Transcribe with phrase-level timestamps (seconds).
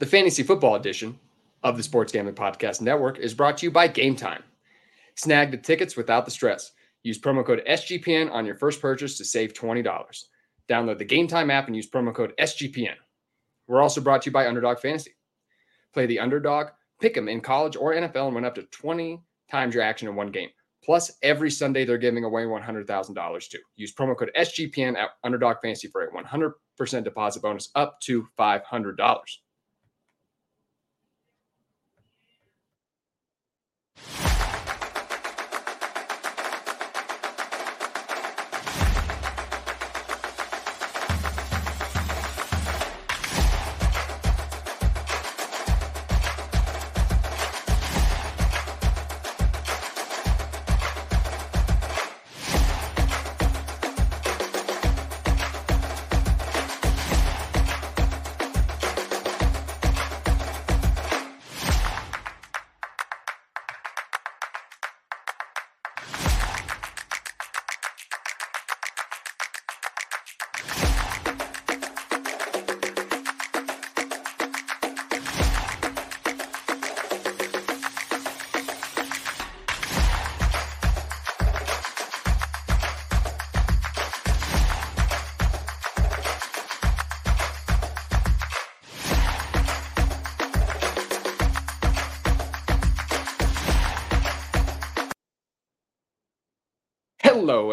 [0.00, 1.18] The fantasy football edition
[1.62, 4.42] of the Sports Gambling Podcast Network is brought to you by Game Time.
[5.14, 6.72] Snag the tickets without the stress.
[7.02, 9.84] Use promo code SGPN on your first purchase to save $20.
[10.70, 12.94] Download the Game Time app and use promo code SGPN.
[13.66, 15.14] We're also brought to you by Underdog Fantasy.
[15.92, 19.20] Play the underdog, pick them in college or NFL and win up to 20
[19.50, 20.48] times your action in one game.
[20.82, 23.58] Plus, every Sunday they're giving away $100,000 too.
[23.76, 28.96] Use promo code SGPN at Underdog Fantasy for a 100% deposit bonus up to $500.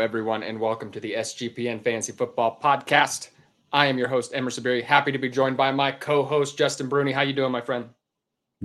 [0.07, 3.27] Everyone, and welcome to the SGPN Fantasy Football Podcast.
[3.73, 4.81] I am your host, Emerson Beery.
[4.81, 7.11] Happy to be joined by my co-host, Justin Bruni.
[7.11, 7.89] How you doing, my friend?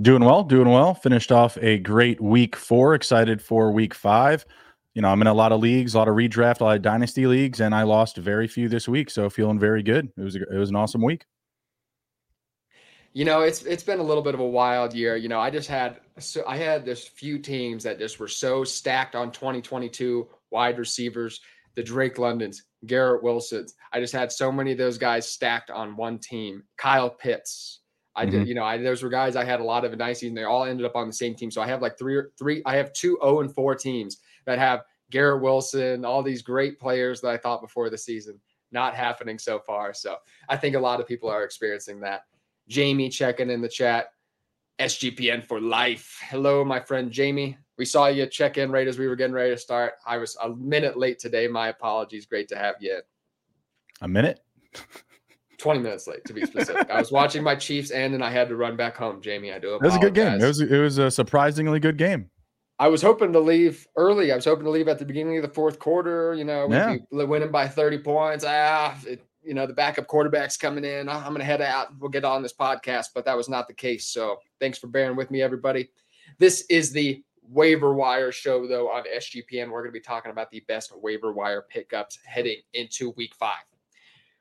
[0.01, 0.93] Doing well, doing well.
[0.93, 2.95] Finished off a great week four.
[2.95, 4.45] Excited for week five.
[4.93, 6.81] You know, I'm in a lot of leagues, a lot of redraft, a lot of
[6.81, 10.13] dynasty leagues, and I lost very few this week, so feeling very good.
[10.15, 11.25] It was a, it was an awesome week.
[13.11, 15.17] You know, it's it's been a little bit of a wild year.
[15.17, 18.63] You know, I just had so I had this few teams that just were so
[18.63, 21.41] stacked on 2022 wide receivers,
[21.75, 23.73] the Drake Londons, Garrett Wilsons.
[23.91, 26.63] I just had so many of those guys stacked on one team.
[26.77, 27.79] Kyle Pitts.
[28.15, 28.47] I did, mm-hmm.
[28.47, 30.35] you know, I those were guys I had a lot of in nice season.
[30.35, 31.49] They all ended up on the same team.
[31.49, 34.59] So I have like three or three, I have two oh and 4 teams that
[34.59, 38.39] have Garrett Wilson, all these great players that I thought before the season.
[38.71, 39.93] Not happening so far.
[39.93, 42.25] So I think a lot of people are experiencing that.
[42.67, 44.07] Jamie checking in the chat.
[44.79, 46.19] SGPN for life.
[46.23, 47.57] Hello, my friend Jamie.
[47.77, 49.93] We saw you check in right as we were getting ready to start.
[50.05, 51.47] I was a minute late today.
[51.47, 52.25] My apologies.
[52.25, 52.99] Great to have you.
[54.01, 54.41] A minute?
[55.57, 56.89] 20 minutes late to be specific.
[56.89, 59.53] I was watching my Chiefs end and I had to run back home, Jamie.
[59.53, 59.75] I do.
[59.75, 59.81] Apologize.
[59.81, 60.41] It was a good game.
[60.41, 62.29] It was it was a surprisingly good game.
[62.79, 64.31] I was hoping to leave early.
[64.31, 66.33] I was hoping to leave at the beginning of the fourth quarter.
[66.33, 66.97] You know, yeah.
[67.11, 68.43] winning by 30 points.
[68.45, 71.07] Ah, it, you know, the backup quarterback's coming in.
[71.07, 71.97] I'm going to head out.
[71.99, 74.07] We'll get on this podcast, but that was not the case.
[74.07, 75.89] So thanks for bearing with me, everybody.
[76.39, 79.69] This is the waiver wire show, though, on SGPN.
[79.69, 83.63] We're going to be talking about the best waiver wire pickups heading into week five.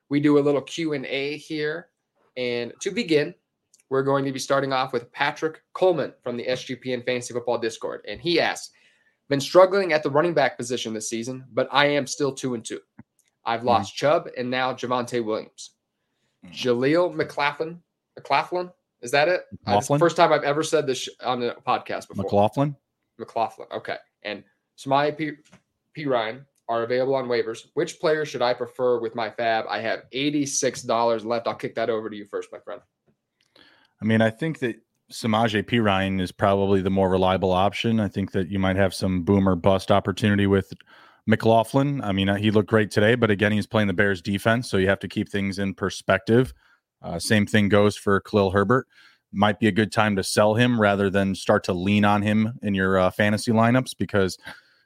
[0.08, 1.88] We do a little Q&A here.
[2.36, 3.34] And to begin,
[3.88, 8.04] we're going to be starting off with Patrick Coleman from the SGPN Fantasy Football Discord.
[8.08, 8.70] And he asks,
[9.28, 12.64] been struggling at the running back position this season, but I am still two and
[12.64, 12.80] two.
[13.44, 14.06] I've lost mm-hmm.
[14.06, 15.70] Chubb and now Javonte Williams.
[16.44, 16.54] Mm-hmm.
[16.54, 17.80] Jaleel McLaughlin.
[18.16, 18.70] McLaughlin?
[19.00, 19.44] Is that it?
[19.66, 22.24] Uh, the first time I've ever said this on the podcast before.
[22.24, 22.76] McLaughlin?
[23.22, 23.68] McLaughlin.
[23.72, 23.96] Okay.
[24.24, 24.42] And
[24.78, 25.32] Samaje P,
[25.96, 27.66] Perine are available on waivers.
[27.74, 29.66] Which player should I prefer with my fab?
[29.68, 31.46] I have $86 left.
[31.46, 32.80] I'll kick that over to you first, my friend.
[34.00, 34.76] I mean, I think that
[35.12, 38.00] Samaje Perine is probably the more reliable option.
[38.00, 40.72] I think that you might have some boomer bust opportunity with
[41.26, 42.00] McLaughlin.
[42.02, 44.88] I mean, he looked great today, but again, he's playing the Bears defense, so you
[44.88, 46.52] have to keep things in perspective.
[47.02, 48.86] Uh, same thing goes for Khalil Herbert.
[49.32, 52.58] Might be a good time to sell him rather than start to lean on him
[52.62, 54.38] in your uh, fantasy lineups because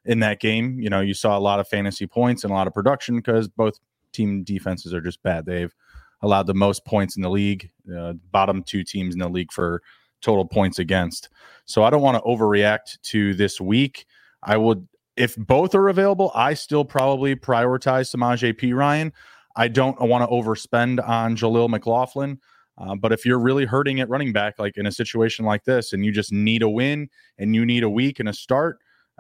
[0.05, 2.67] in that game, you know, you saw a lot of fantasy points and a lot
[2.67, 3.79] of production because both
[4.13, 5.47] team defenses are just bad.
[5.47, 5.75] They've
[6.23, 9.83] allowed the most points in the league, uh, bottom two teams in the league for
[10.23, 11.29] total points against.
[11.67, 14.07] So I don't want to overreact to this week.
[14.43, 19.13] I would, if both are available, I still probably prioritize Samaje Perine.
[19.57, 22.39] I don't want to overspend on Jaleel McLaughlin.
[22.79, 25.93] Uh, but if you're really hurting at running back, like in a situation like this,
[25.93, 27.09] and you just need a win
[27.39, 28.79] and you need a week and a start,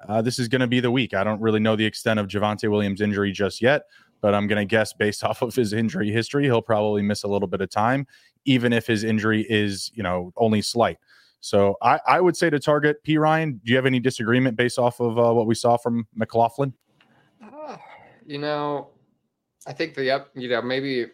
[0.08, 1.14] uh, this is going to be the week.
[1.14, 3.84] I don't really know the extent of Javonte Williams' injury just yet,
[4.20, 7.28] but I'm going to guess based off of his injury history, he'll probably miss a
[7.28, 8.06] little bit of time,
[8.44, 10.98] even if his injury is, you know, only slight.
[11.40, 13.60] So I, I would say to target Perine.
[13.62, 16.72] Do you have any disagreement based off of uh, what we saw from McLaughlin?
[17.42, 17.76] Uh,
[18.26, 18.88] you know,
[19.66, 21.06] I think the up, you know, maybe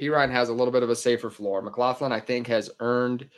[0.00, 1.62] Perine has a little bit of a safer floor.
[1.62, 3.28] McLaughlin, I think, has earned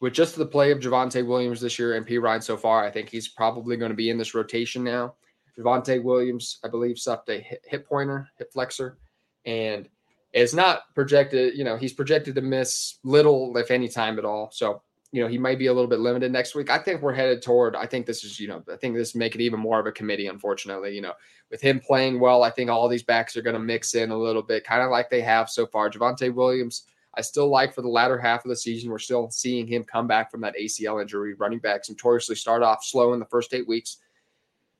[0.00, 2.84] with just the play of Javonte Williams this year and Perine so far.
[2.84, 5.14] I think he's probably going to be in this rotation now.
[5.58, 8.98] Javonte Williams, I believe, suffered a hip pointer, hip flexor,
[9.46, 9.88] and
[10.32, 11.56] is not projected.
[11.56, 14.50] You know, he's projected to miss little, if any, time at all.
[14.52, 14.82] So
[15.14, 16.70] you know, he might be a little bit limited next week.
[16.70, 19.36] I think we're headed toward, I think this is, you know, I think this make
[19.36, 20.92] it even more of a committee, unfortunately.
[20.92, 21.12] You know,
[21.52, 24.18] with him playing well, I think all these backs are going to mix in a
[24.18, 25.88] little bit, kind of like they have so far.
[25.88, 28.90] Javonte Williams, I still like for the latter half of the season.
[28.90, 31.34] We're still seeing him come back from that ACL injury.
[31.34, 33.98] Running backs notoriously start off slow in the first eight weeks.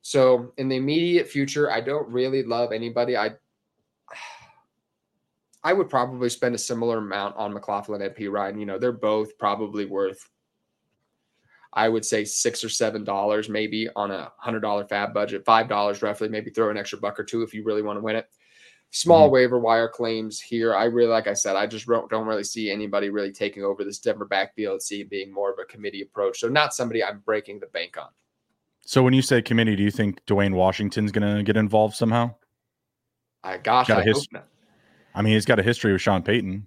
[0.02, 3.16] So in the immediate future, I don't really love anybody.
[3.16, 3.34] I
[5.64, 8.60] I would probably spend a similar amount on McLaughlin and Perine.
[8.60, 10.28] You know, they're both probably worth,
[11.72, 15.68] I would say six or seven dollars, maybe on a hundred dollar fab budget, five
[15.68, 16.28] dollars roughly.
[16.28, 18.28] Maybe throw an extra buck or two if you really want to win it.
[18.90, 19.32] Small mm-hmm.
[19.32, 20.74] waiver wire claims here.
[20.74, 23.82] I really, like I said, I just don't, don't really see anybody really taking over
[23.82, 24.82] this Denver backfield.
[24.82, 26.38] See being more of a committee approach.
[26.38, 28.08] So not somebody I'm breaking the bank on.
[28.86, 32.34] So when you say committee, do you think Dwayne Washington's going to get involved somehow?
[33.42, 34.46] I gosh, I his, hope not.
[35.14, 36.66] I mean, he's got a history with Sean Payton.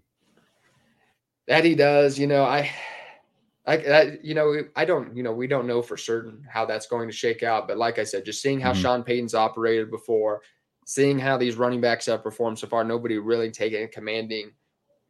[1.47, 2.17] That he does.
[2.17, 2.71] You know, I,
[3.65, 6.87] I, I, you know, I don't, you know, we don't know for certain how that's
[6.87, 7.67] going to shake out.
[7.67, 8.81] But like I said, just seeing how mm-hmm.
[8.81, 10.41] Sean Payton's operated before,
[10.85, 14.51] seeing how these running backs have performed so far, nobody really taking a commanding,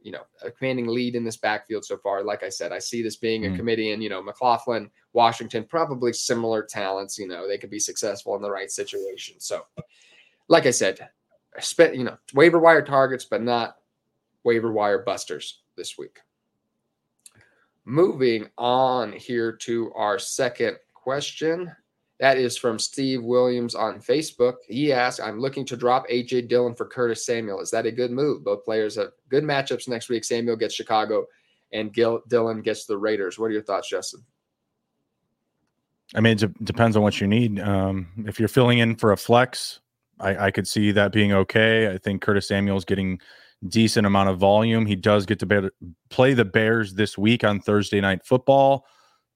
[0.01, 2.23] you know, a commanding lead in this backfield so far.
[2.23, 3.53] Like I said, I see this being mm-hmm.
[3.53, 7.19] a committee, and you know, McLaughlin, Washington, probably similar talents.
[7.19, 9.35] You know, they could be successful in the right situation.
[9.39, 9.61] So,
[10.47, 11.07] like I said,
[11.59, 13.77] spent you know waiver wire targets, but not
[14.43, 16.19] waiver wire busters this week.
[17.85, 21.71] Moving on here to our second question.
[22.19, 24.55] That is from Steve Williams on Facebook.
[24.67, 27.61] He asked, I'm looking to drop AJ Dillon for Curtis Samuel.
[27.61, 28.43] Is that a good move?
[28.43, 30.25] Both players have good matchups next week.
[30.25, 31.27] Samuel gets Chicago
[31.71, 33.37] and Gil- Dillon gets the Raiders.
[33.37, 34.23] What are your thoughts, Justin?
[36.15, 37.59] I mean, it depends on what you need.
[37.59, 39.79] Um, if you're filling in for a flex,
[40.19, 41.91] I, I could see that being okay.
[41.91, 43.19] I think Curtis Samuel's getting
[43.67, 44.85] decent amount of volume.
[44.85, 45.71] He does get to
[46.09, 48.85] play the Bears this week on Thursday night football.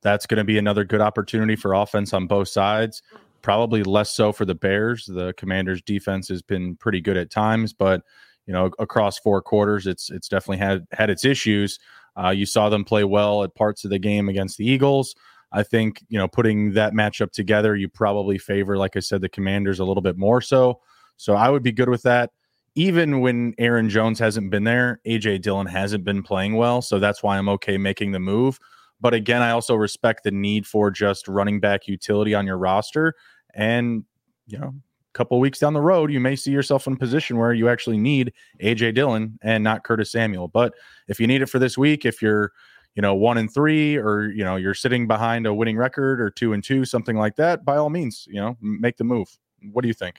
[0.01, 3.01] That's going to be another good opportunity for offense on both sides.
[3.41, 5.05] Probably less so for the Bears.
[5.05, 8.03] The Commanders' defense has been pretty good at times, but
[8.47, 11.79] you know, across four quarters, it's it's definitely had had its issues.
[12.21, 15.15] Uh, you saw them play well at parts of the game against the Eagles.
[15.51, 19.29] I think, you know, putting that matchup together, you probably favor, like I said, the
[19.29, 20.79] commanders a little bit more so.
[21.17, 22.31] So I would be good with that.
[22.75, 26.81] Even when Aaron Jones hasn't been there, AJ Dillon hasn't been playing well.
[26.81, 28.59] So that's why I'm okay making the move.
[29.01, 33.15] But again, I also respect the need for just running back utility on your roster.
[33.53, 34.05] And,
[34.47, 37.37] you know, a couple weeks down the road, you may see yourself in a position
[37.37, 38.31] where you actually need
[38.63, 40.47] AJ Dillon and not Curtis Samuel.
[40.47, 40.73] But
[41.09, 42.53] if you need it for this week, if you're
[42.95, 46.29] you know one and three or you know you're sitting behind a winning record or
[46.29, 49.29] two and two something like that by all means you know make the move.
[49.71, 50.17] What do you think?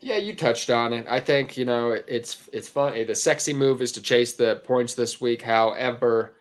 [0.00, 1.06] Yeah you touched on it.
[1.08, 4.94] I think you know it's it's fun the sexy move is to chase the points
[4.94, 5.42] this week.
[5.42, 6.36] However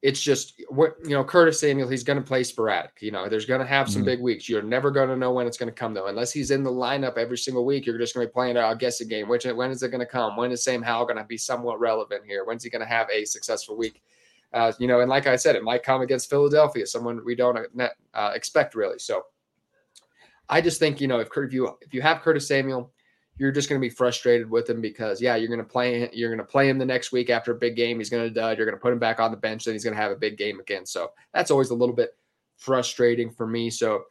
[0.00, 3.44] it's just what you know curtis samuel he's going to play sporadic you know there's
[3.46, 4.06] going to have some mm-hmm.
[4.06, 4.48] big weeks.
[4.48, 6.08] You're never going to know when it's going to come though.
[6.08, 8.74] Unless he's in the lineup every single week you're just going to be playing a
[8.74, 9.28] guessing game.
[9.28, 10.36] Which when is it going to come?
[10.36, 12.44] When is sam howell going to be somewhat relevant here?
[12.44, 14.02] When's he going to have a successful week
[14.54, 17.58] uh, you know, and like I said, it might come against Philadelphia, someone we don't
[18.14, 18.98] uh, expect really.
[18.98, 19.24] So
[20.48, 22.92] I just think you know if, if you if you have Curtis Samuel,
[23.38, 26.30] you're just going to be frustrated with him because yeah, you're going to play you're
[26.30, 27.98] going to play him the next week after a big game.
[27.98, 28.58] He's going to dud.
[28.58, 30.16] You're going to put him back on the bench, then he's going to have a
[30.16, 30.84] big game again.
[30.86, 32.10] So that's always a little bit
[32.56, 33.70] frustrating for me.
[33.70, 34.04] So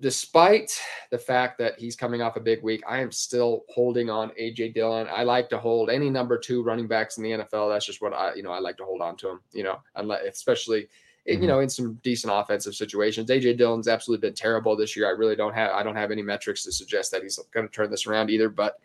[0.00, 0.78] despite
[1.10, 4.74] the fact that he's coming off a big week, I am still holding on AJ
[4.74, 5.08] Dillon.
[5.10, 7.72] I like to hold any number two running backs in the NFL.
[7.72, 9.80] That's just what I, you know, I like to hold on to him, you know,
[9.94, 10.88] unless, especially,
[11.26, 11.40] mm-hmm.
[11.40, 13.30] you know, in some decent offensive situations.
[13.30, 15.06] AJ Dillon's absolutely been terrible this year.
[15.06, 17.72] I really don't have, I don't have any metrics to suggest that he's going to
[17.72, 18.78] turn this around either, but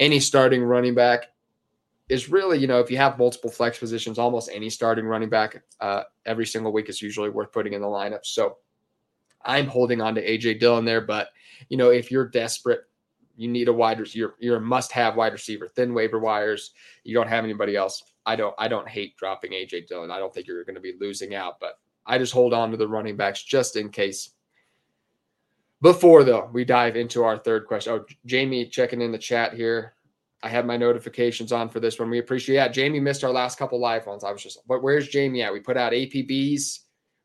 [0.00, 1.26] any starting running back
[2.08, 5.62] is really, you know, if you have multiple flex positions, almost any starting running back
[5.80, 8.24] uh, every single week is usually worth putting in the lineup.
[8.24, 8.56] So,
[9.44, 11.28] I'm holding on to AJ Dillon there, but
[11.68, 12.82] you know, if you're desperate,
[13.36, 16.72] you need a wide you're you're a must-have wide receiver, thin waiver wires,
[17.04, 18.02] you don't have anybody else.
[18.26, 20.10] I don't I don't hate dropping AJ Dillon.
[20.10, 22.76] I don't think you're going to be losing out, but I just hold on to
[22.76, 24.30] the running backs just in case.
[25.80, 27.94] Before though, we dive into our third question.
[27.94, 29.94] Oh, Jamie checking in the chat here.
[30.42, 32.10] I had my notifications on for this one.
[32.10, 32.56] We appreciate.
[32.56, 34.24] Yeah, Jamie missed our last couple live ones.
[34.24, 35.52] I was just, but where's Jamie at?
[35.52, 36.80] We put out APBs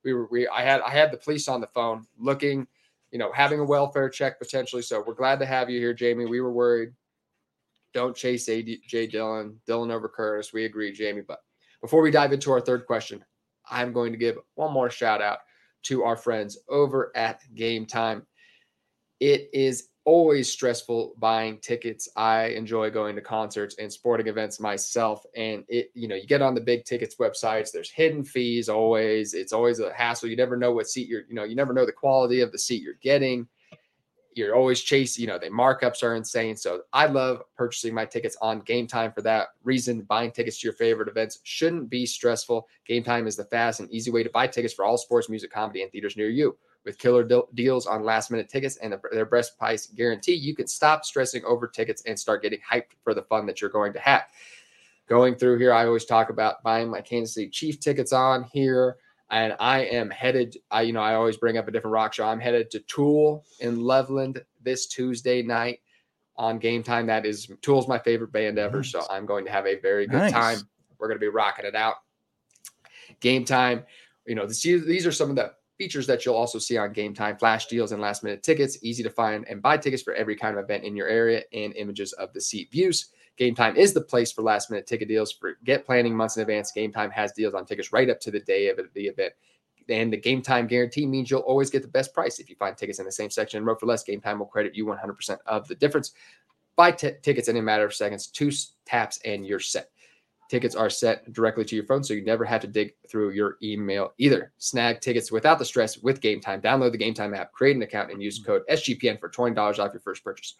[0.05, 2.65] we were we I had I had the police on the phone looking,
[3.11, 4.83] you know, having a welfare check potentially.
[4.83, 6.25] So we're glad to have you here, Jamie.
[6.25, 6.93] We were worried.
[7.93, 10.53] Don't chase AJ Dillon, Dillon over Curtis.
[10.53, 11.23] We agree, Jamie.
[11.27, 11.39] But
[11.81, 13.25] before we dive into our third question,
[13.69, 15.39] I'm going to give one more shout out
[15.83, 18.25] to our friends over at Game Time.
[19.19, 22.07] It is always stressful buying tickets.
[22.15, 25.25] I enjoy going to concerts and sporting events myself.
[25.35, 29.33] And it, you know, you get on the big tickets websites, there's hidden fees always.
[29.33, 30.29] It's always a hassle.
[30.29, 32.59] You never know what seat you're, you know, you never know the quality of the
[32.59, 33.47] seat you're getting.
[34.35, 36.57] You're always chasing, you know, the markups are insane.
[36.57, 40.01] So I love purchasing my tickets on game time for that reason.
[40.01, 42.67] Buying tickets to your favorite events shouldn't be stressful.
[42.85, 45.51] Game time is the fast and easy way to buy tickets for all sports, music,
[45.51, 49.57] comedy, and theaters near you with killer deals on last minute tickets and their best
[49.57, 53.45] price guarantee, you can stop stressing over tickets and start getting hyped for the fun
[53.47, 54.23] that you're going to have.
[55.07, 58.97] Going through here, I always talk about buying my Kansas City Chief tickets on here.
[59.31, 62.25] And I am headed, I, you know, I always bring up a different rock show.
[62.25, 65.79] I'm headed to Tool in Loveland this Tuesday night
[66.37, 67.07] on game time.
[67.07, 68.77] That is Tool's my favorite band ever.
[68.77, 68.91] Nice.
[68.91, 70.31] So I'm going to have a very good nice.
[70.31, 70.59] time.
[70.99, 71.95] We're going to be rocking it out.
[73.19, 73.83] Game time,
[74.27, 77.13] you know, this, these are some of the Features that you'll also see on game
[77.13, 80.35] time flash deals and last minute tickets, easy to find and buy tickets for every
[80.35, 83.07] kind of event in your area, and images of the seat views.
[83.37, 85.33] Game Time is the place for last minute ticket deals.
[85.33, 86.71] Forget planning months in advance.
[86.71, 89.33] Game Time has deals on tickets right up to the day of the event.
[89.89, 92.39] And the game time guarantee means you'll always get the best price.
[92.39, 94.45] If you find tickets in the same section and row for less, game time will
[94.45, 96.13] credit you 100% of the difference.
[96.75, 98.51] Buy t- tickets in a matter of seconds, two
[98.85, 99.91] taps, and you're set.
[100.49, 103.57] Tickets are sent directly to your phone, so you never have to dig through your
[103.63, 104.53] email either.
[104.59, 106.61] Snag tickets without the stress with Game Time.
[106.61, 109.93] Download the Game Time app, create an account, and use code SGPN for $20 off
[109.93, 110.55] your first purchase.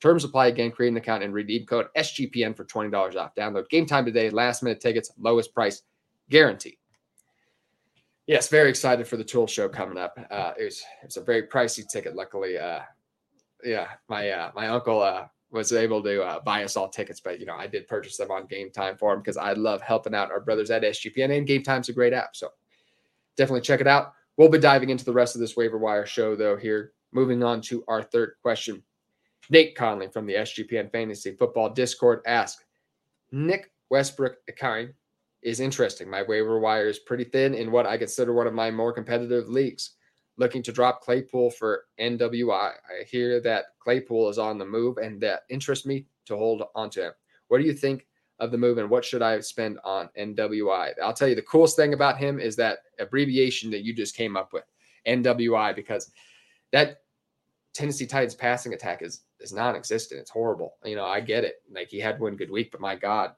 [0.00, 0.72] Terms apply again.
[0.72, 3.34] Create an account and redeem code SGPN for $20 off.
[3.34, 4.30] Download Game Time today.
[4.30, 5.82] Last minute tickets, lowest price
[6.28, 6.78] guarantee.
[8.26, 10.18] Yes, very excited for the Tool Show coming up.
[10.30, 12.14] Uh, it was it's a very pricey ticket.
[12.14, 12.80] Luckily, uh,
[13.64, 17.40] yeah, my uh, my uncle uh, was able to uh, buy us all tickets, but
[17.40, 20.14] you know, I did purchase them on Game Time for him because I love helping
[20.14, 22.50] out our brothers at SGPN, and Game Time's a great app, so
[23.36, 24.12] definitely check it out.
[24.36, 26.56] We'll be diving into the rest of this waiver wire show though.
[26.56, 28.82] Here, moving on to our third question.
[29.50, 32.64] Nate Conley from the SGPN Fantasy Football Discord asked,
[33.32, 34.92] Nick Westbrook Ikhine
[35.42, 36.08] is interesting.
[36.08, 39.48] My waiver wire is pretty thin in what I consider one of my more competitive
[39.48, 39.96] leagues
[40.40, 42.72] looking to drop Claypool for NWI.
[42.72, 46.88] I hear that Claypool is on the move and that interests me to hold on
[46.90, 47.12] to him.
[47.48, 48.06] What do you think
[48.38, 50.92] of the move and what should I spend on NWI?
[51.02, 54.34] I'll tell you the coolest thing about him is that abbreviation that you just came
[54.34, 54.64] up with,
[55.06, 56.10] NWI, because
[56.72, 57.02] that
[57.74, 60.20] Tennessee Titans passing attack is is non-existent.
[60.20, 60.74] It's horrible.
[60.84, 61.62] You know, I get it.
[61.70, 63.30] Like he had one good week, but my God,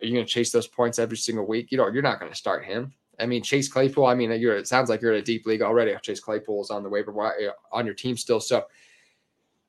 [0.00, 1.70] are you going to chase those points every single week?
[1.70, 2.92] You know, you're not going to start him.
[3.18, 4.06] I mean, Chase Claypool.
[4.06, 4.56] I mean, you're.
[4.56, 5.94] It sounds like you're in a deep league already.
[6.02, 8.40] Chase Claypool is on the waiver wire on your team still.
[8.40, 8.64] So,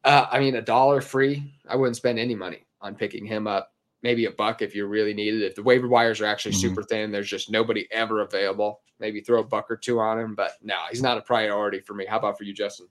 [0.03, 1.53] uh, I mean, a dollar free.
[1.67, 3.73] I wouldn't spend any money on picking him up.
[4.03, 5.41] Maybe a buck if you really needed.
[5.41, 5.45] It.
[5.47, 6.67] If the waiver wires are actually mm-hmm.
[6.67, 8.81] super thin, there's just nobody ever available.
[8.99, 11.93] Maybe throw a buck or two on him, but no, he's not a priority for
[11.93, 12.05] me.
[12.05, 12.87] How about for you, Justin?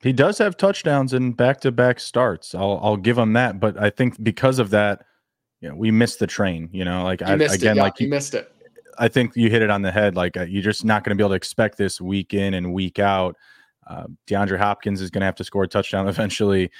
[0.00, 2.54] He does have touchdowns in back-to-back starts.
[2.54, 5.04] I'll I'll give him that, but I think because of that,
[5.60, 6.68] you know, we missed the train.
[6.72, 8.53] You know, like I, again, it, yeah, like you missed it
[8.98, 10.16] I think you hit it on the head.
[10.16, 12.72] Like uh, you're just not going to be able to expect this week in and
[12.72, 13.36] week out.
[13.86, 16.70] Uh, DeAndre Hopkins is going to have to score a touchdown eventually.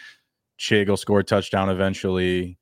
[0.59, 2.59] Chig will score a touchdown eventually.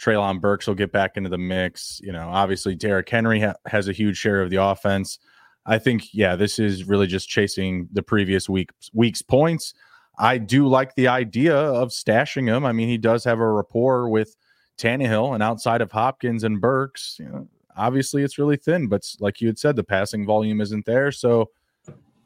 [0.00, 2.00] Treylon Burks will get back into the mix.
[2.02, 5.18] You know, obviously Derrick Henry ha- has a huge share of the offense.
[5.66, 9.72] I think, yeah, this is really just chasing the previous week week's points.
[10.18, 12.64] I do like the idea of stashing him.
[12.64, 14.36] I mean, he does have a rapport with
[14.78, 19.40] Tannehill, and outside of Hopkins and Burks, you know, obviously it's really thin, but like
[19.40, 21.12] you had said, the passing volume isn't there.
[21.12, 21.50] So,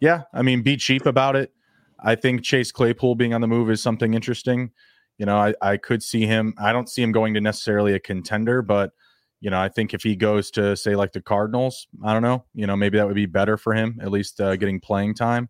[0.00, 1.52] yeah, I mean, be cheap about it.
[2.00, 4.70] I think Chase Claypool being on the move is something interesting.
[5.18, 6.54] You know, I, I could see him.
[6.58, 8.92] I don't see him going to necessarily a contender, but
[9.40, 12.44] you know, I think if he goes to say like the Cardinals, I don't know.
[12.54, 15.48] You know, maybe that would be better for him, at least uh, getting playing time.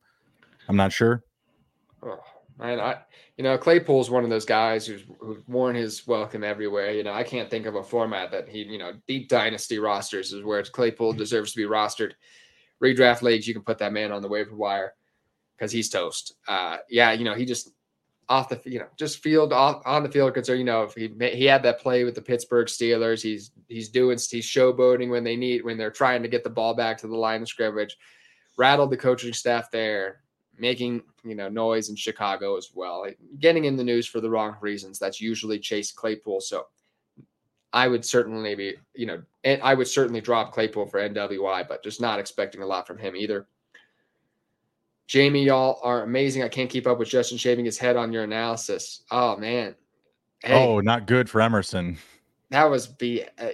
[0.68, 1.22] I'm not sure.
[2.58, 2.98] Man, I
[3.36, 6.92] you know, Claypool's one of those guys who's who's worn his welcome everywhere.
[6.92, 10.32] You know, I can't think of a format that he, you know, deep dynasty rosters
[10.32, 12.12] is where Claypool deserves to be rostered.
[12.82, 14.94] Redraft leagues, you can put that man on the waiver wire
[15.56, 16.34] because he's toast.
[16.46, 17.70] Uh, yeah, you know, he just
[18.28, 20.58] off the, you know, just field off on the field concern.
[20.58, 24.18] You know, if he he had that play with the Pittsburgh Steelers, he's he's doing
[24.30, 27.16] he's showboating when they need when they're trying to get the ball back to the
[27.16, 27.96] line of scrimmage.
[28.56, 30.22] Rattled the coaching staff there
[30.58, 33.06] making you know noise in Chicago as well,
[33.38, 34.98] getting in the news for the wrong reasons.
[34.98, 36.40] That's usually Chase Claypool.
[36.40, 36.66] So
[37.72, 41.82] I would certainly be, you know, and I would certainly drop Claypool for NWI, but
[41.82, 43.46] just not expecting a lot from him either.
[45.06, 46.42] Jamie, y'all are amazing.
[46.42, 49.02] I can't keep up with Justin shaving his head on your analysis.
[49.10, 49.74] Oh man,
[50.40, 51.98] Hey, oh, not good for Emerson.
[52.50, 53.24] That was be.
[53.38, 53.48] Uh,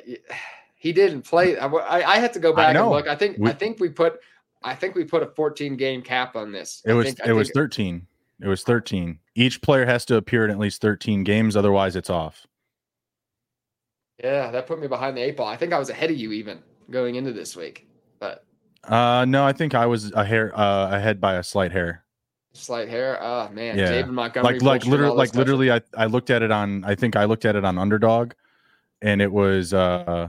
[0.75, 1.57] he didn't play.
[1.57, 3.09] I, I, had to go back and look.
[3.09, 4.21] I think we, I think we put
[4.65, 6.83] I think we put a 14 game cap on this.
[6.87, 8.07] It was think, it was 13.
[8.41, 9.19] It was 13.
[9.35, 12.47] Each player has to appear in at least 13 games, otherwise it's off.
[14.23, 15.47] Yeah, that put me behind the eight ball.
[15.47, 17.87] I think I was ahead of you even going into this week,
[18.19, 18.45] but
[18.85, 22.05] uh no, I think I was a hair uh ahead by a slight hair.
[22.53, 23.19] Slight hair.
[23.21, 23.91] Oh man, yeah.
[23.91, 24.55] David Montgomery.
[24.55, 27.45] Like like literally like literally I, I looked at it on I think I looked
[27.45, 28.33] at it on underdog
[29.03, 30.29] and it was uh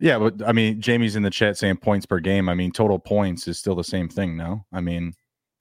[0.00, 2.48] yeah, but I mean Jamie's in the chat saying points per game.
[2.48, 4.64] I mean total points is still the same thing, no?
[4.72, 5.14] I mean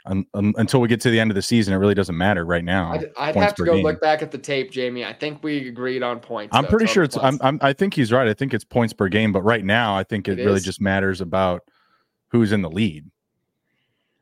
[0.06, 2.46] un, un, until we get to the end of the season, it really doesn't matter
[2.46, 2.94] right now.
[2.94, 3.84] I'd, I'd have to go game.
[3.84, 5.06] look back at the tape, Jamie.
[5.06, 6.56] I think we agreed on points.
[6.56, 7.18] I'm though, pretty sure it's.
[7.18, 8.28] I'm, I'm, i think he's right.
[8.28, 10.82] I think it's points per game, but right now, I think it, it really just
[10.82, 11.62] matters about
[12.30, 13.10] who's in the lead.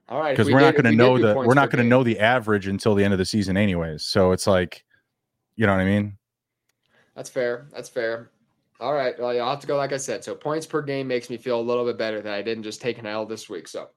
[0.10, 2.03] All right, because we are not going to know the we're not going to know
[2.03, 4.03] the average until the end of the season, anyways.
[4.06, 4.84] So it's like,
[5.56, 6.18] you know what I mean?
[7.15, 7.68] That's fair.
[7.72, 8.30] That's fair.
[8.81, 9.17] All right.
[9.19, 10.23] Well, I'll have to go like I said.
[10.23, 12.81] So points per game makes me feel a little bit better that I didn't just
[12.81, 13.67] take an L this week.
[13.67, 13.89] So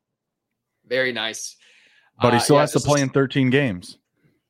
[0.87, 1.57] very nice.
[2.21, 3.99] But he uh, still uh, yeah, has to play is, in 13 games.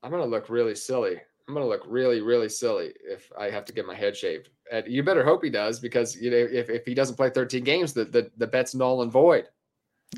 [0.02, 1.20] I'm gonna look really silly.
[1.46, 4.50] I'm gonna look really, really silly if I have to get my head shaved.
[4.72, 7.62] And you better hope he does because you know if, if he doesn't play 13
[7.62, 9.46] games, the, the the bet's null and void.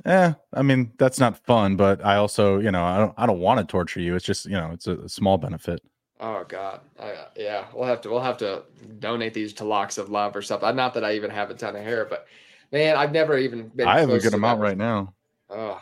[0.06, 3.40] Yeah, I mean that's not fun, but I also, you know, I don't I don't
[3.40, 4.14] want to torture you.
[4.16, 5.82] It's just, you know, it's a, a small benefit.
[6.18, 8.62] Oh God, I, yeah, we'll have to we'll have to
[8.98, 10.74] donate these to locks of love or something.
[10.74, 12.26] Not that I even have a ton of hair, but
[12.72, 13.86] man, I've never even been.
[13.86, 15.12] I have a good amount right now.
[15.50, 15.78] Oh,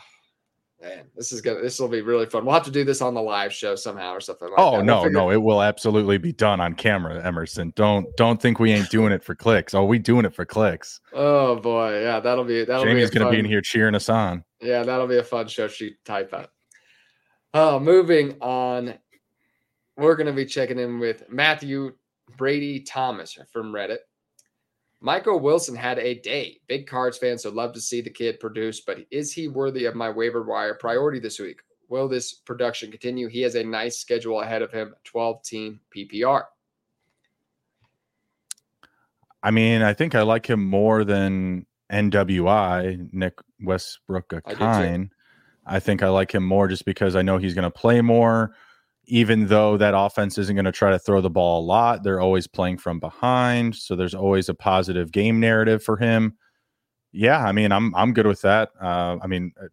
[0.81, 2.43] man, this is gonna this will be really fun.
[2.43, 4.49] We'll have to do this on the live show somehow or something.
[4.49, 4.83] Like oh that.
[4.83, 7.71] no, we'll no, it will absolutely be done on camera, Emerson.
[7.77, 9.73] Don't don't think we ain't doing it for clicks.
[9.73, 10.99] Oh, we doing it for clicks.
[11.13, 14.43] Oh boy, yeah, that'll be that'll Jamie's be gonna be in here cheering us on.
[14.59, 16.51] Yeah, that'll be a fun show She type up.
[17.53, 18.95] Oh, moving on.
[19.97, 21.93] We're gonna be checking in with Matthew
[22.37, 23.99] Brady Thomas from Reddit.
[25.01, 26.59] Michael Wilson had a day.
[26.67, 29.95] Big Cards fans would love to see the kid produce, but is he worthy of
[29.95, 31.59] my waiver wire priority this week?
[31.89, 33.27] Will this production continue?
[33.27, 36.43] He has a nice schedule ahead of him 12 team PPR.
[39.43, 45.09] I mean, I think I like him more than NWI, Nick Westbrook Ikhine.
[45.67, 48.01] I, I think I like him more just because I know he's going to play
[48.01, 48.55] more
[49.07, 52.21] even though that offense isn't going to try to throw the ball a lot, they're
[52.21, 53.75] always playing from behind.
[53.75, 56.37] So there's always a positive game narrative for him.
[57.11, 58.71] Yeah, I mean, I'm I'm good with that.
[58.81, 59.67] Uh, I mean, uh,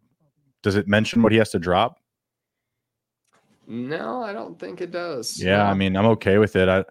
[0.61, 1.99] does it mention what he has to drop?
[3.67, 5.41] No, I don't think it does.
[5.41, 5.63] Yeah, no.
[5.63, 6.69] I mean, I'm okay with it.
[6.69, 6.85] I,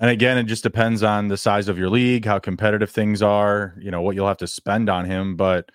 [0.00, 3.74] and again, it just depends on the size of your league, how competitive things are,
[3.80, 5.36] you know, what you'll have to spend on him.
[5.36, 5.70] But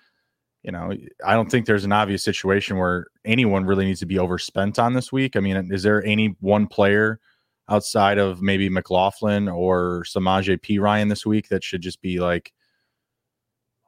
[0.64, 0.92] you know,
[1.24, 4.94] I don't think there's an obvious situation where anyone really needs to be overspent on
[4.94, 5.36] this week.
[5.36, 7.20] I mean, is there any one player
[7.68, 12.52] outside of maybe McLaughlin or Samaje Perine this week that should just be like,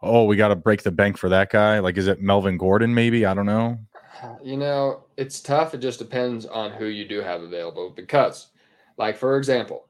[0.03, 1.79] oh, we got to break the bank for that guy?
[1.79, 2.95] Like, is it Melvin Gordon?
[2.95, 3.79] Maybe I don't know.
[4.43, 5.75] You know, it's tough.
[5.75, 8.47] It just depends on who you do have available because,
[8.97, 9.89] like, for example,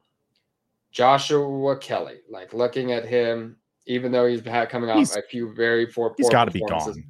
[0.90, 5.54] Joshua Kelley, like looking at him even though he's had coming off he's, a few
[5.54, 6.14] very poor.
[6.16, 7.04] He's got to be gone.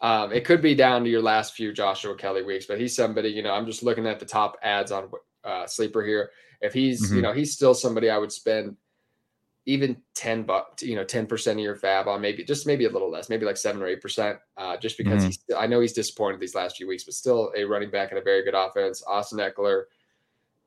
[0.00, 3.30] Um, it could be down to your last few Joshua Kelley weeks, but he's somebody.
[3.30, 5.10] You know, I'm just looking at the top ads on
[5.44, 6.30] uh, Sleeper here.
[6.60, 7.16] If he's, mm-hmm.
[7.16, 8.76] you know, he's still somebody I would spend
[9.66, 13.10] even 10 bucks, you know, 10% of your fab on maybe just maybe a little
[13.10, 14.38] less, maybe like seven or eight percent.
[14.56, 15.26] Uh, just because mm-hmm.
[15.26, 18.18] he's I know he's disappointed these last few weeks, but still a running back and
[18.18, 19.02] a very good offense.
[19.06, 19.84] Austin Ekeler,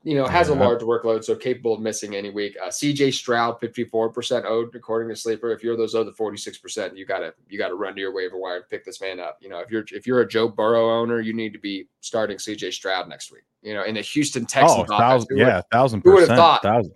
[0.07, 2.55] you know, has a large workload, so capable of missing any week.
[2.63, 5.51] Uh, CJ Stroud, 54% owed according to Sleeper.
[5.51, 8.69] If you're those other 46%, you gotta you gotta run to your waiver wire and
[8.69, 9.37] pick this man up.
[9.41, 12.37] You know, if you're if you're a Joe Burrow owner, you need to be starting
[12.37, 13.43] CJ Stroud next week.
[13.61, 14.87] You know, in the Houston Texans.
[14.89, 16.15] Oh, thousand, offense, yeah, thousand percent.
[16.15, 16.63] Who would have thought?
[16.63, 16.93] Thousand.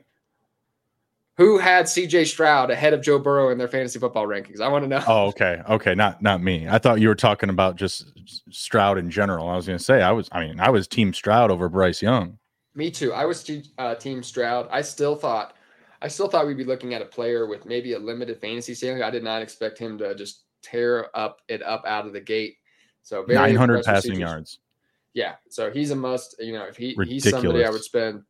[1.36, 4.62] Who had CJ Stroud ahead of Joe Burrow in their fantasy football rankings?
[4.62, 5.04] I want to know.
[5.06, 6.66] Oh, okay, okay, not not me.
[6.70, 8.06] I thought you were talking about just
[8.52, 9.50] Stroud in general.
[9.50, 10.30] I was going to say I was.
[10.32, 12.38] I mean, I was Team Stroud over Bryce Young.
[12.76, 13.14] Me too.
[13.14, 14.68] I was uh, Team Stroud.
[14.72, 15.56] I still thought,
[16.02, 19.04] I still thought we'd be looking at a player with maybe a limited fantasy ceiling.
[19.04, 22.58] I did not expect him to just tear up it up out of the gate.
[23.04, 24.60] So 900 passing yards.
[25.14, 25.36] Yeah.
[25.50, 26.36] So he's a must.
[26.40, 27.24] You know, if he Ridiculous.
[27.24, 28.24] he's somebody I would spend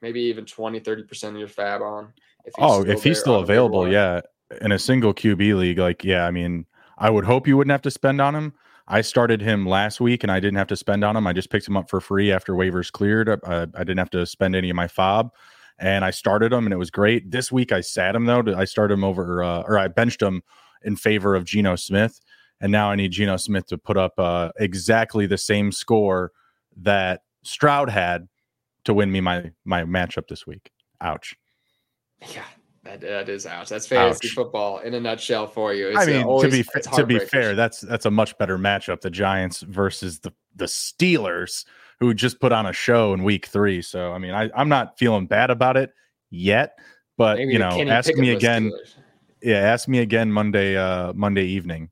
[0.00, 2.12] maybe even 20, 30 percent of your fab on.
[2.44, 4.20] If oh, if he's still available, yeah,
[4.60, 6.64] in a single QB league, like yeah, I mean,
[6.96, 8.54] I would hope you wouldn't have to spend on him.
[8.88, 11.26] I started him last week and I didn't have to spend on him.
[11.26, 13.28] I just picked him up for free after waivers cleared.
[13.28, 15.32] Uh, I didn't have to spend any of my fob
[15.78, 17.30] and I started him and it was great.
[17.30, 18.42] This week I sat him though.
[18.56, 20.42] I started him over uh, or I benched him
[20.82, 22.20] in favor of Geno Smith.
[22.60, 26.32] And now I need Geno Smith to put up uh, exactly the same score
[26.76, 28.28] that Stroud had
[28.84, 30.70] to win me my my matchup this week.
[31.00, 31.34] Ouch.
[32.34, 32.44] Yeah,
[32.86, 33.68] that, that is ouch.
[33.68, 34.34] That's fantasy ouch.
[34.34, 35.88] football in a nutshell for you.
[35.88, 39.00] It's I mean, always, to be to be fair, that's that's a much better matchup.
[39.00, 41.64] The Giants versus the the Steelers,
[42.00, 43.82] who just put on a show in Week Three.
[43.82, 45.92] So I mean, I I'm not feeling bad about it
[46.30, 46.78] yet,
[47.16, 48.72] but Maybe you know, ask me again.
[49.42, 51.90] Yeah, ask me again Monday uh Monday evening.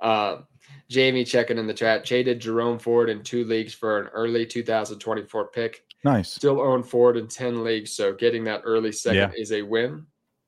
[0.00, 0.38] uh,
[0.88, 2.04] Jamie checking in the chat.
[2.04, 5.84] Traded Jerome Ford in two leagues for an early 2024 pick.
[6.04, 6.32] Nice.
[6.32, 7.92] Still own Ford in 10 leagues.
[7.92, 9.40] So getting that early second yeah.
[9.40, 10.06] is a win.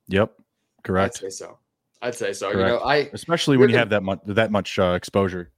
[0.08, 0.32] Yep.
[0.82, 1.16] Correct.
[1.16, 1.58] I'd say so.
[2.02, 2.52] I'd say so.
[2.52, 2.60] Correct.
[2.60, 5.50] You know, I especially when you have that much that much uh, exposure.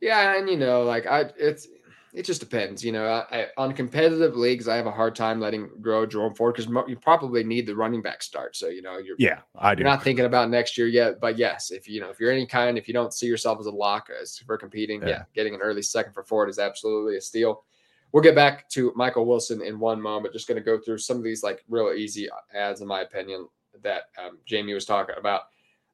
[0.00, 1.68] Yeah, and you know, like I it's
[2.12, 2.84] it just depends.
[2.84, 6.34] You know, I, I, on competitive leagues, I have a hard time letting grow Jerome
[6.34, 8.54] Ford because you probably need the running back start.
[8.54, 9.80] So you know, you're yeah, I do.
[9.80, 12.46] You're not thinking about next year yet, but yes, if you know if you're any
[12.46, 15.54] kind, if you don't see yourself as a lock as for competing, yeah, yeah getting
[15.54, 17.64] an early second for Ford is absolutely a steal.
[18.12, 20.34] We'll get back to Michael Wilson in one moment.
[20.34, 23.48] Just going to go through some of these like real easy ads, in my opinion,
[23.82, 25.42] that um, Jamie was talking about.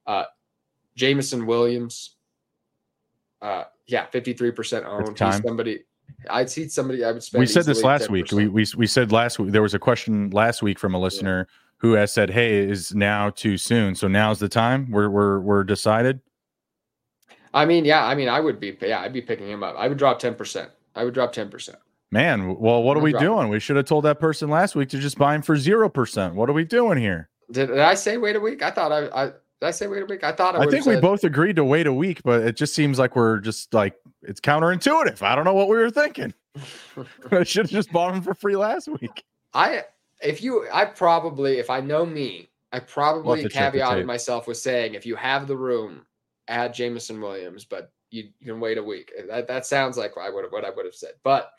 [0.07, 0.24] Uh,
[0.96, 2.16] Jameson Williams,
[3.40, 5.16] uh, yeah, 53% owned.
[5.16, 5.85] He's somebody
[6.31, 7.40] I'd see somebody I would spend.
[7.40, 8.11] We said this last 10%.
[8.11, 8.33] week.
[8.33, 11.46] We, we we said last week there was a question last week from a listener
[11.48, 11.54] yeah.
[11.78, 14.90] who has said, "Hey, is now too soon?" So now's the time.
[14.90, 16.20] We're we're we're decided.
[17.54, 18.04] I mean, yeah.
[18.04, 18.76] I mean, I would be.
[18.81, 19.76] Yeah, I'd be picking him up.
[19.78, 20.70] I would drop ten percent.
[20.94, 21.78] I would drop ten percent.
[22.11, 23.49] Man, well, what are we doing?
[23.49, 26.35] We should have told that person last week to just buy him for zero percent.
[26.35, 27.29] What are we doing here?
[27.51, 28.62] Did, did I say wait a week?
[28.62, 30.25] I thought I, I did I say wait a week?
[30.25, 32.75] I thought I, I think we both agreed to wait a week, but it just
[32.75, 35.21] seems like we're just like it's counterintuitive.
[35.21, 36.33] I don't know what we were thinking.
[37.31, 39.25] I should have just bought him for free last week.
[39.53, 39.85] I
[40.23, 44.94] if you I probably if I know me, I probably we'll caveated myself with saying
[44.94, 46.07] if you have the room,
[46.49, 49.12] add Jameson Williams, but you, you can wait a week.
[49.29, 51.12] That that sounds like I would what I would have said.
[51.23, 51.53] But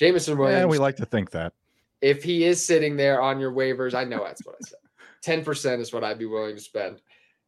[0.00, 1.52] Jameson Williams, yeah, we like to think that
[2.00, 4.78] if he is sitting there on your waivers, I know that's what I said.
[5.22, 7.02] Ten percent is what I'd be willing to spend.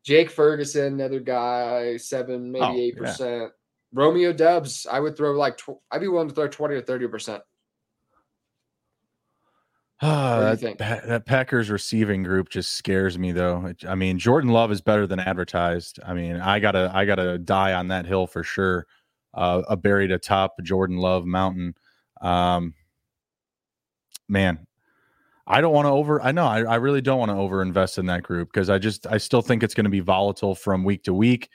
[0.05, 3.43] Jake Ferguson, another guy, seven, maybe oh, eight percent.
[3.43, 3.49] Yeah.
[3.95, 7.09] Romeo Doubs, I would throw like tw- I'd be willing to throw twenty or thirty
[7.09, 7.43] percent.
[10.03, 13.73] Uh, that, that Packers receiving group just scares me though.
[13.89, 16.01] I mean, Jordan Love is better than advertised.
[16.05, 18.89] I mean, I gotta I gotta die on that hill for sure.
[19.33, 21.77] Uh, a buried atop Jordan Love mountain.
[22.23, 22.75] Um,
[24.29, 24.67] man,
[25.47, 26.23] I don't want to over.
[26.23, 28.79] I know I, I really don't want to over invest in that group because I
[28.79, 31.51] just I still think it's going to be volatile from week to week.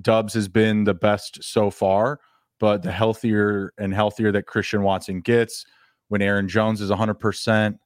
[0.00, 2.20] Doubs has been the best so far,
[2.60, 5.64] but the healthier and healthier that Christian Watson gets,
[6.08, 7.78] when Aaron Jones is 100, percent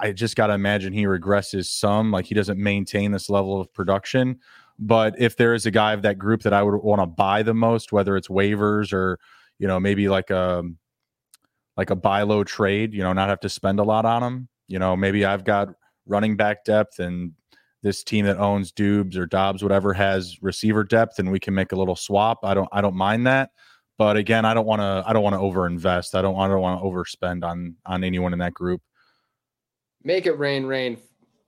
[0.00, 2.10] I just got to imagine he regresses some.
[2.10, 4.40] Like he doesn't maintain this level of production.
[4.78, 7.42] But if there is a guy of that group that I would want to buy
[7.42, 9.18] the most, whether it's waivers or
[9.58, 10.64] you know maybe like a
[11.76, 14.48] like a buy low trade, you know, not have to spend a lot on them.
[14.68, 15.68] you know, maybe I've got
[16.06, 17.32] running back depth and
[17.82, 21.72] this team that owns Dubes or Dobbs, whatever, has receiver depth, and we can make
[21.72, 22.40] a little swap.
[22.42, 23.50] I don't, I don't mind that.
[23.98, 26.14] But again, I don't want to, I don't want to overinvest.
[26.14, 28.82] I don't, I don't want to overspend on on anyone in that group.
[30.02, 30.98] Make it rain, rain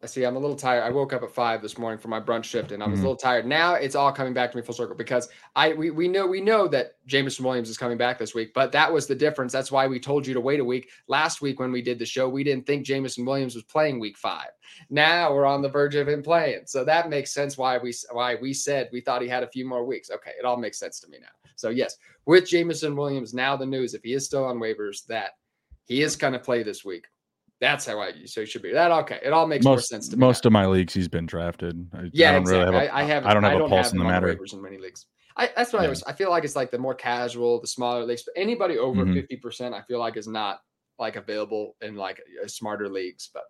[0.00, 0.84] I see I'm a little tired.
[0.84, 3.06] I woke up at five this morning for my brunch shift and I was mm-hmm.
[3.06, 3.46] a little tired.
[3.46, 6.40] Now it's all coming back to me full circle because I we, we know we
[6.40, 9.52] know that Jameson Williams is coming back this week, but that was the difference.
[9.52, 10.88] That's why we told you to wait a week.
[11.08, 14.16] Last week when we did the show, we didn't think Jameson Williams was playing week
[14.16, 14.50] five.
[14.88, 16.62] Now we're on the verge of him playing.
[16.66, 19.66] So that makes sense why we why we said we thought he had a few
[19.66, 20.10] more weeks.
[20.12, 21.26] Okay, it all makes sense to me now.
[21.56, 25.30] So yes, with Jameson Williams, now the news, if he is still on waivers, that
[25.86, 27.06] he is going to play this week
[27.60, 29.18] that's how I so he should be that okay.
[29.22, 30.20] It all makes most, more sense to me.
[30.20, 30.48] Most now.
[30.48, 31.88] of my leagues, he's been drafted.
[31.92, 32.58] I, yeah, I don't exactly.
[32.58, 33.26] really have a, I, I have.
[33.26, 34.28] I don't have I don't a pulse have in the matter.
[34.28, 35.86] In many leagues, I, that's what yeah.
[35.86, 36.02] I was.
[36.04, 38.22] I feel like it's like the more casual, the smaller leagues.
[38.24, 39.14] But anybody over mm-hmm.
[39.14, 39.40] 50 mm-hmm.
[39.40, 40.60] percent, I feel like is not
[40.98, 43.30] like available in like smarter leagues.
[43.32, 43.44] But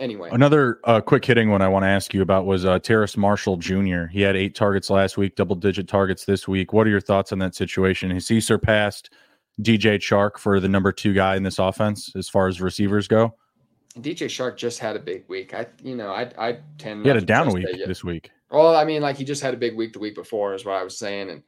[0.00, 3.16] anyway, another uh, quick hitting one I want to ask you about was uh, Terrace
[3.16, 4.06] Marshall Jr.
[4.06, 6.72] He had eight targets last week, double digit targets this week.
[6.72, 8.10] What are your thoughts on that situation?
[8.10, 9.10] Has he surpassed
[9.60, 13.34] DJ Chark for the number two guy in this offense as far as receivers go?
[13.98, 15.54] DJ Chark just had a big week.
[15.54, 17.02] I, you know, I, I tend.
[17.02, 18.30] He had a down week this week.
[18.50, 20.74] Well, I mean, like he just had a big week the week before, is what
[20.74, 21.42] I was saying, and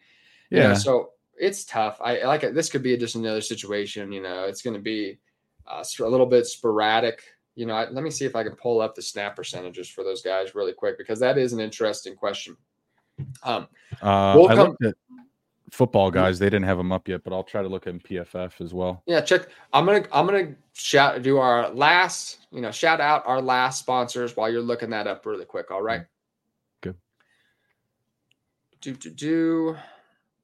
[0.51, 2.01] yeah, know, so it's tough.
[2.01, 2.55] I like it.
[2.55, 4.13] This could be just another situation.
[4.13, 5.19] You know, it's going to be
[5.67, 7.23] uh, a little bit sporadic.
[7.55, 10.05] You know, I, let me see if I can pull up the snap percentages for
[10.05, 12.57] those guys really quick because that is an interesting question.
[13.43, 13.67] Um,
[14.03, 14.95] uh, we'll I come, looked at
[15.77, 16.39] football guys.
[16.39, 19.03] They didn't have them up yet, but I'll try to look in PFF as well.
[19.07, 19.49] Yeah, check.
[19.73, 24.37] I'm gonna I'm gonna shout do our last, you know, shout out our last sponsors
[24.37, 25.71] while you're looking that up really quick.
[25.71, 26.01] All right.
[26.01, 26.07] Mm,
[26.81, 26.97] good.
[28.81, 29.77] Do do do.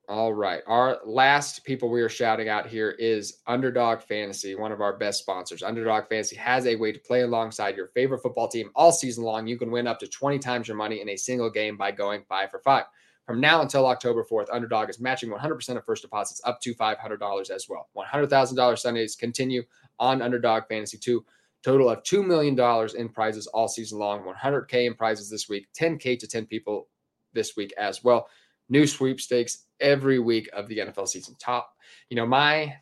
[0.09, 0.63] All right.
[0.67, 5.21] Our last people we are shouting out here is Underdog Fantasy, one of our best
[5.21, 5.63] sponsors.
[5.63, 9.47] Underdog Fantasy has a way to play alongside your favorite football team all season long.
[9.47, 12.25] You can win up to 20 times your money in a single game by going
[12.29, 12.85] five for five.
[13.33, 17.51] From now until October 4th, Underdog is matching 100% of first deposits up to $500
[17.51, 17.89] as well.
[17.97, 19.63] $100,000 Sundays continue
[19.99, 21.25] on Underdog Fantasy 2.
[21.63, 22.55] Total of $2 million
[22.95, 26.89] in prizes all season long, 100K in prizes this week, 10K to 10 people
[27.33, 28.29] this week as well.
[28.69, 31.35] New sweepstakes every week of the NFL season.
[31.39, 31.75] Top,
[32.11, 32.77] you know, my,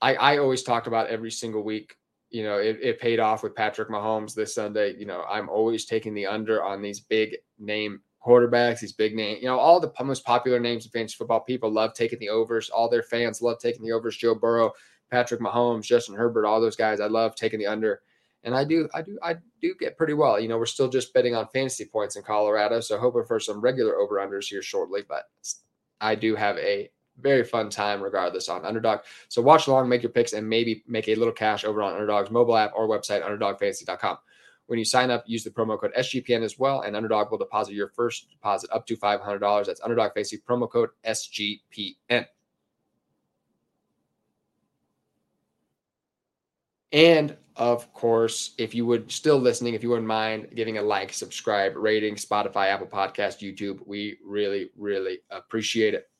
[0.00, 1.94] I, I always talk about every single week.
[2.30, 4.96] You know, it, it paid off with Patrick Mahomes this Sunday.
[4.96, 9.40] You know, I'm always taking the under on these big name quarterbacks, these big names,
[9.40, 11.40] you know, all the most popular names in fantasy football.
[11.40, 12.68] People love taking the overs.
[12.68, 14.16] All their fans love taking the overs.
[14.16, 14.72] Joe Burrow,
[15.10, 17.00] Patrick Mahomes, Justin Herbert, all those guys.
[17.00, 18.02] I love taking the under.
[18.44, 20.38] And I do, I do, I do get pretty well.
[20.38, 22.80] You know, we're still just betting on fantasy points in Colorado.
[22.80, 25.02] So hoping for some regular over unders here shortly.
[25.08, 25.24] But
[26.00, 29.00] I do have a very fun time regardless on underdog.
[29.28, 32.30] So watch along, make your picks, and maybe make a little cash over on underdog's
[32.30, 34.18] mobile app or website, underdogfantasy.com.
[34.68, 37.72] When you sign up, use the promo code SGPN as well, and Underdog will deposit
[37.72, 39.66] your first deposit up to $500.
[39.66, 42.26] That's Underdog Fantasy promo code SGPN.
[46.92, 51.14] And of course, if you would still listening, if you wouldn't mind giving a like,
[51.14, 56.10] subscribe, rating, Spotify, Apple Podcast, YouTube, we really, really appreciate it.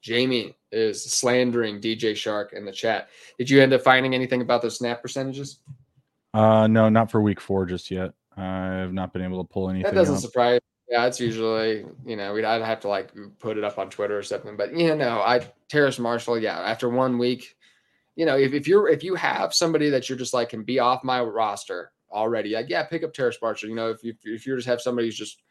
[0.00, 3.10] Jamie is slandering DJ Chark in the chat.
[3.38, 5.58] Did you end up finding anything about those snap percentages?
[6.32, 8.12] Uh, no, not for week four just yet.
[8.36, 9.84] I've not been able to pull anything.
[9.84, 10.20] That doesn't up.
[10.20, 10.60] surprise.
[10.88, 14.18] Yeah, it's usually you know we'd I'd have to like put it up on Twitter
[14.18, 14.56] or something.
[14.56, 16.38] But you know, I Terrace Marshall.
[16.38, 17.56] Yeah, after one week,
[18.16, 20.78] you know, if, if you're if you have somebody that you're just like can be
[20.78, 23.68] off my roster already, like yeah, pick up Terrace Marshall.
[23.68, 25.42] You know, if you if you just have somebody who's just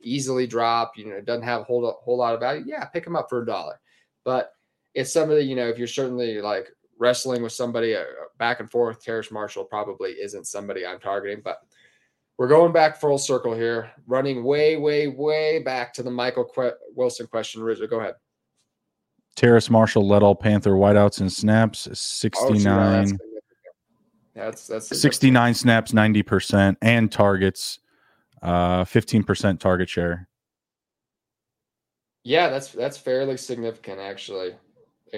[0.00, 3.16] easily drop, you know, doesn't have a whole whole lot of value, yeah, pick them
[3.16, 3.80] up for a dollar.
[4.24, 4.52] But
[4.94, 8.04] it's somebody you know if you're certainly like wrestling with somebody uh,
[8.38, 9.02] back and forth.
[9.02, 11.60] Terrace Marshall probably isn't somebody I'm targeting, but
[12.38, 16.74] we're going back full circle here, running way, way, way back to the Michael que-
[16.94, 17.62] Wilson question.
[17.62, 18.14] Rizzo, go ahead.
[19.36, 23.18] Terrace Marshall led all Panther wideouts in snaps, 69.
[23.22, 23.40] Oh,
[24.34, 27.78] that's that's 69 snaps, 90%, and targets,
[28.42, 30.28] uh, 15% target share.
[32.22, 34.56] Yeah, that's that's fairly significant actually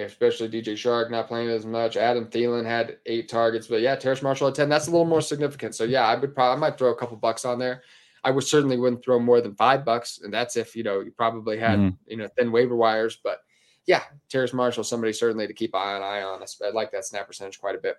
[0.01, 1.97] especially DJ Chark not playing as much.
[1.97, 4.69] Adam Thielen had eight targets, but yeah, Terrace Marshall had 10.
[4.69, 5.75] That's a little more significant.
[5.75, 7.83] So yeah, I would probably I might throw a couple bucks on there.
[8.23, 11.11] I would certainly wouldn't throw more than five bucks, and that's if you know you
[11.11, 11.97] probably had mm.
[12.07, 13.19] you know thin waiver wires.
[13.23, 13.39] But
[13.85, 16.41] yeah, Terrace Marshall, somebody certainly to keep an eye on.
[16.41, 17.95] I like that snap percentage quite a bit.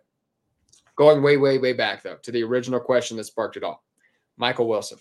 [0.97, 3.83] Going way, way, way back though to the original question that sparked it all,
[4.37, 4.99] Michael Wilson.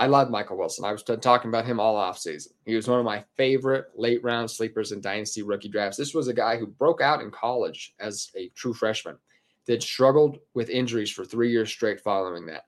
[0.00, 0.86] I love Michael Wilson.
[0.86, 2.48] I was talking about him all offseason.
[2.64, 5.98] He was one of my favorite late round sleepers in dynasty rookie drafts.
[5.98, 9.18] This was a guy who broke out in college as a true freshman,
[9.66, 12.64] that struggled with injuries for three years straight following that.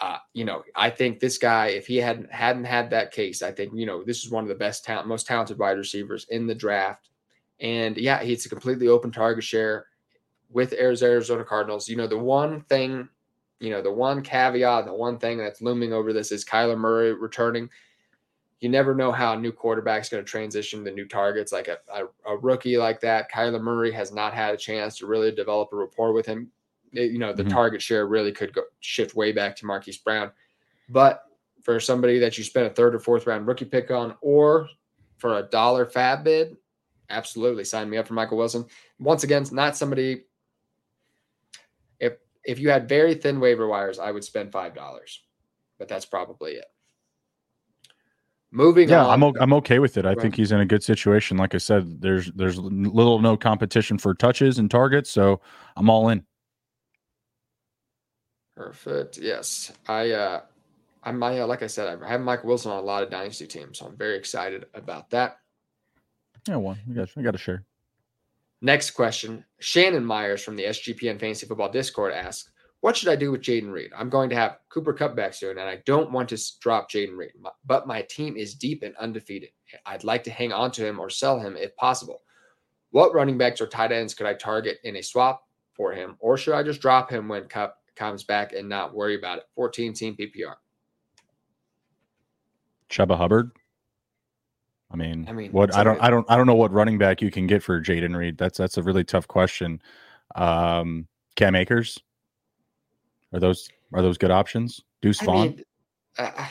[0.00, 3.52] Uh, you know, I think this guy, if he hadn't hadn't had that case, I
[3.52, 6.46] think you know this is one of the best talent, most talented wide receivers in
[6.46, 7.10] the draft.
[7.60, 9.88] And yeah, he's a completely open target share
[10.48, 11.86] with Arizona Cardinals.
[11.86, 13.10] You know, the one thing
[13.60, 17.12] you know, the one caveat, the one thing that's looming over this is Kyler Murray
[17.14, 17.70] returning.
[18.60, 21.52] You never know how a new quarterback's going to transition to new targets.
[21.52, 25.06] Like a, a, a, rookie like that, Kyler Murray has not had a chance to
[25.06, 26.50] really develop a rapport with him.
[26.92, 27.52] It, you know, the mm-hmm.
[27.52, 30.30] target share really could go shift way back to Marquise Brown.
[30.88, 31.22] But
[31.62, 34.68] for somebody that you spent a third or fourth round rookie pick on, or
[35.16, 36.56] for a dollar fab bid,
[37.10, 38.64] absolutely sign me up for Michael Wilson.
[38.98, 40.24] Once again, not somebody
[42.46, 45.22] if you had very thin waiver wires, I would spend five dollars,
[45.78, 46.66] but that's probably it.
[48.52, 49.22] Moving yeah, on.
[49.22, 50.06] I'm I'm okay with it.
[50.06, 50.20] I right.
[50.20, 51.36] think he's in a good situation.
[51.36, 55.40] Like I said, there's there's little no competition for touches and targets, so
[55.76, 56.24] I'm all in.
[58.56, 59.18] Perfect.
[59.18, 60.40] Yes, I uh,
[61.02, 63.46] I'm my uh, like I said, I have Mike Wilson on a lot of dynasty
[63.46, 65.38] teams, so I'm very excited about that.
[66.48, 66.78] Yeah, one.
[66.86, 67.64] We got we got to share.
[68.62, 69.44] Next question.
[69.60, 73.70] Shannon Myers from the SGPN Fantasy Football Discord asks, What should I do with Jayden
[73.70, 73.90] Reed?
[73.96, 77.16] I'm going to have Cooper Kupp back soon, and I don't want to drop Jayden
[77.16, 77.32] Reed,
[77.66, 79.50] but my team is deep and undefeated.
[79.84, 82.22] I'd like to hang on to him or sell him if possible.
[82.90, 85.42] What running backs or tight ends could I target in a swap
[85.74, 89.18] for him, or should I just drop him when Kupp comes back and not worry
[89.18, 89.44] about it?
[89.54, 90.54] 14 team PPR.
[92.88, 93.50] Chuba Hubbard.
[94.90, 97.20] I mean, I mean, what I don't, I don't, I don't know what running back
[97.20, 98.38] you can get for Jayden Reed.
[98.38, 99.80] That's that's a really tough question.
[100.34, 101.98] Um, Cam Akers,
[103.32, 104.80] are those are those good options?
[105.02, 105.36] Deuce Vaughn.
[105.38, 106.46] I, mean, uh,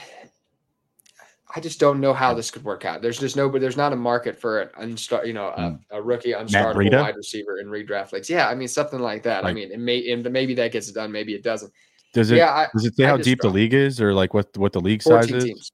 [1.55, 3.01] I just don't know how this could work out.
[3.01, 5.75] There's just no, but there's not a market for an unstar, you know, a, hmm.
[5.91, 8.29] a rookie unstartable wide receiver in redraft leagues.
[8.29, 9.45] Yeah, I mean something like that.
[9.45, 11.71] Like, I mean, it may, and maybe that gets done, maybe it doesn't.
[12.13, 12.37] Does it?
[12.37, 14.73] Yeah, I, does it say I how deep the league is, or like what what
[14.73, 15.71] the league size is?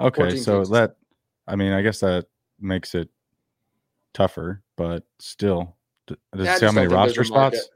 [0.00, 0.70] Okay, so teams.
[0.70, 0.96] that,
[1.46, 2.26] I mean, I guess that
[2.60, 3.08] makes it
[4.12, 5.76] tougher, but still,
[6.06, 7.68] does yeah, it say how many roster spots?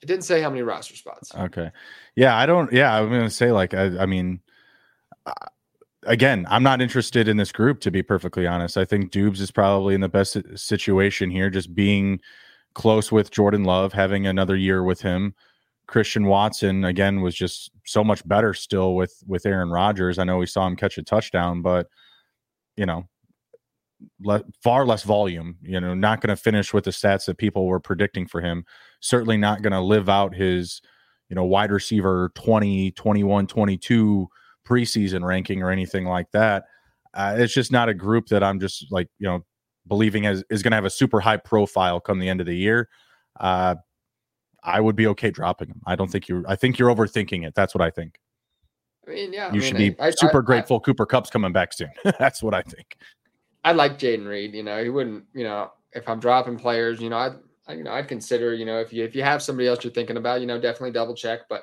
[0.00, 1.34] It didn't say how many roster spots.
[1.34, 1.70] Okay,
[2.14, 2.72] yeah, I don't.
[2.72, 4.40] Yeah, I'm gonna say like I, I mean,
[6.04, 8.76] again, I'm not interested in this group to be perfectly honest.
[8.76, 12.20] I think Doubs is probably in the best situation here, just being
[12.74, 15.34] close with Jordan Love, having another year with him.
[15.88, 20.18] Christian Watson again was just so much better still with with Aaron Rodgers.
[20.18, 21.88] I know we saw him catch a touchdown, but
[22.76, 23.08] you know,
[24.20, 25.56] le- far less volume.
[25.62, 28.64] You know, not going to finish with the stats that people were predicting for him.
[29.00, 30.82] Certainly not going to live out his,
[31.30, 34.28] you know, wide receiver 20, 21, 22
[34.68, 36.64] preseason ranking or anything like that.
[37.14, 39.42] Uh, it's just not a group that I'm just like, you know,
[39.86, 42.54] believing has, is going to have a super high profile come the end of the
[42.54, 42.90] year.
[43.40, 43.76] Uh,
[44.68, 45.80] I would be okay dropping him.
[45.86, 46.44] I don't think you're.
[46.46, 47.54] I think you're overthinking it.
[47.54, 48.20] That's what I think.
[49.06, 50.78] I mean, yeah, you I should mean, be I, super grateful.
[50.78, 51.90] Cooper Kupp's coming back soon.
[52.18, 52.98] That's what I think.
[53.64, 54.54] I like Jayden Reed.
[54.54, 55.24] You know, he wouldn't.
[55.32, 57.32] You know, if I'm dropping players, you know, I'd,
[57.66, 58.52] I, you know, I'd consider.
[58.54, 60.92] You know, if you if you have somebody else you're thinking about, you know, definitely
[60.92, 61.40] double check.
[61.48, 61.62] But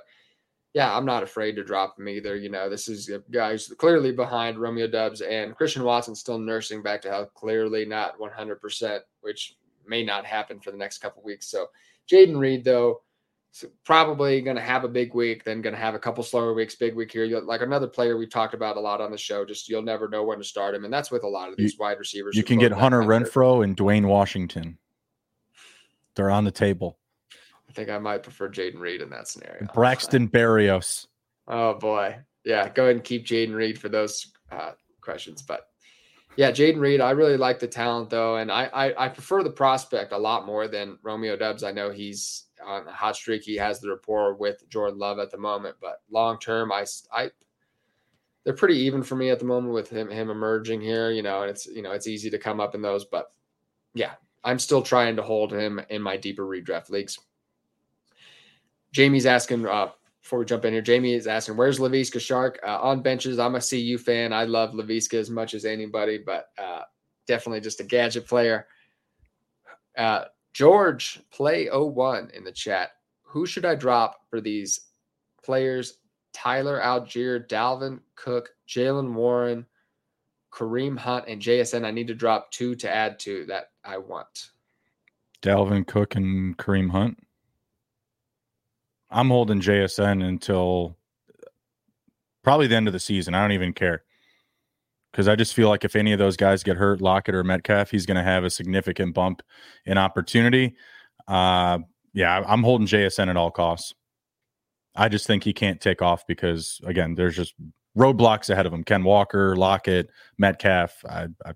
[0.73, 2.35] yeah, I'm not afraid to drop him either.
[2.35, 6.39] You know, this is a guy who's clearly behind Romeo Doubs and Christian Watson still
[6.39, 9.55] nursing back to health, clearly not 100%, which
[9.87, 11.47] may not happen for the next couple weeks.
[11.47, 11.67] So
[12.11, 13.01] Jayden Reed, though,
[13.85, 16.75] probably going to have a big week, then going to have a couple slower weeks,
[16.75, 17.23] big week here.
[17.23, 20.09] You'll, like another player we've talked about a lot on the show, just you'll never
[20.09, 20.83] know when to start him.
[20.83, 22.35] And that's with a lot of these you, wide receivers.
[22.35, 24.77] You can get Hunter Renfrow and Dwayne Washington.
[26.15, 26.97] They're on the table.
[27.69, 29.67] I think I might prefer Jayden Reed in that scenario.
[29.73, 31.07] Braxton Berrios.
[31.47, 32.17] Oh boy.
[32.43, 35.41] Yeah, go ahead and keep Jayden Reed for those uh, questions.
[35.41, 35.67] But
[36.35, 39.49] yeah, Jayden Reed, I really like the talent though, and I, I, I prefer the
[39.49, 41.63] prospect a lot more than Romeo Doubs.
[41.63, 43.43] I know he's on a hot streak.
[43.43, 47.31] He has the rapport with Jordan Love at the moment, but long term, I I
[48.43, 51.11] they're pretty even for me at the moment with him him emerging here.
[51.11, 53.31] You know, and it's you know it's easy to come up in those, but
[53.93, 57.17] yeah, I'm still trying to hold him in my deeper redraft leagues.
[58.91, 59.89] Jamie's asking uh,
[60.25, 60.81] before we jump in here.
[60.81, 64.33] Jamie is asking, "Where's Laviska Shark uh, on benches?" I'm a CU fan.
[64.33, 66.81] I love Laviska as much as anybody, but uh,
[67.27, 68.65] definitely just a gadget player.
[69.95, 72.93] Uh, George Play 01 in the chat.
[73.21, 74.87] Who should I drop for these
[75.43, 75.99] players?
[76.33, 79.63] Tyler Allgeier, Dalvin Cook, Jaylen Warren,
[80.51, 81.85] Kareem Hunt, and JSN.
[81.85, 84.49] I need to drop two to add to that I want.
[85.43, 87.24] Dalvin Cook and Kareem Hunt.
[89.15, 90.97] I'm holding JSN until
[92.43, 93.33] probably the end of the season.
[93.33, 94.03] I don't even care
[95.11, 97.89] because I just feel like if any of those guys get hurt, Lockett or Metcalf,
[97.89, 99.41] he's going to have a significant bump
[99.85, 100.75] in opportunity.
[101.29, 101.79] Uh,
[102.13, 103.93] yeah, I'm holding JSN at all costs.
[104.95, 107.53] I just think he can't take off because again, there's just
[107.97, 108.83] roadblocks ahead of him.
[108.83, 111.05] Ken Walker, Lockett, Metcalf.
[111.07, 111.53] I, I,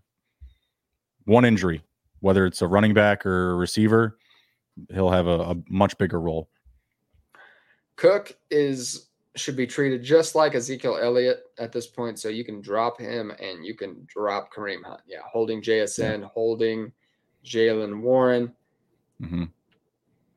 [1.25, 1.83] one injury,
[2.21, 4.17] whether it's a running back or a receiver,
[4.93, 6.49] he'll have a, a much bigger role.
[7.99, 12.17] Cook is should be treated just like Ezekiel Elliott at this point.
[12.17, 15.01] So you can drop him and you can drop Kareem Hunt.
[15.05, 16.27] Yeah, holding JSN, yeah.
[16.33, 16.93] holding
[17.45, 18.53] Jaylen Warren.
[19.21, 19.43] Mm-hmm.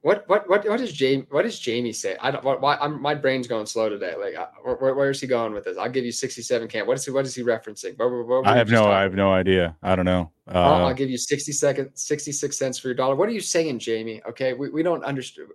[0.01, 2.17] What what what what does Jamie what does Jamie say?
[2.21, 2.43] I don't.
[2.43, 4.17] Why I'm, my brain's going slow today.
[4.19, 5.79] Like, uh, where, where is he going with this?
[5.79, 6.89] I'll give you 67 camp.
[6.89, 7.13] What is he?
[7.13, 7.97] What is he referencing?
[7.97, 8.91] What, what I have no.
[8.91, 9.77] I have no idea.
[9.85, 10.33] I don't know.
[10.53, 13.15] Uh, I'll give you 60 seconds, 66 cents for your dollar.
[13.15, 14.21] What are you saying, Jamie?
[14.29, 15.47] Okay, we, we don't understand.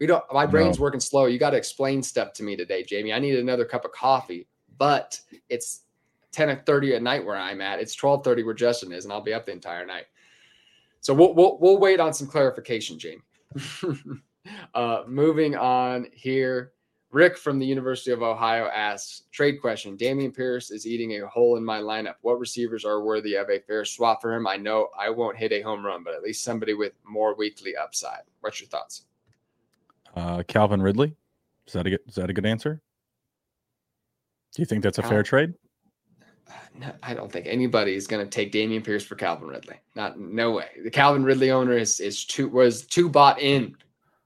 [0.00, 0.24] We don't.
[0.32, 0.82] My brain's no.
[0.82, 1.26] working slow.
[1.26, 3.12] You got to explain stuff to me today, Jamie.
[3.12, 4.46] I need another cup of coffee,
[4.78, 5.82] but it's
[6.32, 7.80] 10 or 30 at night where I'm at.
[7.80, 10.06] It's 12:30 where Justin is, and I'll be up the entire night.
[11.00, 13.22] So we'll we'll, we'll wait on some clarification, Jamie.
[14.74, 16.72] uh, moving on here.
[17.10, 19.96] Rick from the University of Ohio asks, trade question.
[19.96, 22.16] Dameon Pierce is eating a hole in my lineup.
[22.20, 24.46] What receivers are worthy of a fair swap for him?
[24.46, 27.74] I know I won't hit a home run, but at least somebody with more weekly
[27.74, 28.24] upside.
[28.40, 29.04] What's your thoughts?
[30.18, 31.14] Uh, Calvin Ridley.
[31.66, 32.80] Is that a good, is that a good answer?
[34.54, 35.54] Do you think that's a Cal- fair trade?
[36.74, 39.76] No, I don't think anybody is going to take Dameon Pierce for Calvin Ridley.
[39.94, 40.68] Not no way.
[40.82, 43.76] The Calvin Ridley owner is is too was too bought in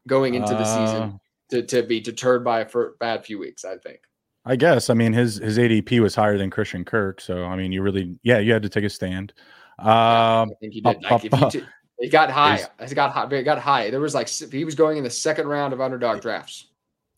[0.07, 1.21] going into the uh, season
[1.51, 3.65] to, to be deterred by a for, bad few weeks.
[3.65, 4.01] I think.
[4.45, 4.91] I guess.
[4.91, 8.17] I mean, his his ADP was higher than Christian Kirk, so I mean, you really,
[8.23, 9.33] yeah, you had to take a stand.
[9.79, 11.03] Um, I think you did.
[11.03, 11.63] Like, if you,
[12.03, 12.61] it got high.
[12.81, 13.29] It got high.
[13.31, 13.89] It got high.
[13.89, 16.67] There was like he was going in the second round of underdog drafts.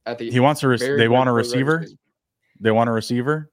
[0.04, 1.86] At the he wants a re- they want a receiver.
[2.60, 3.50] They want a receiver.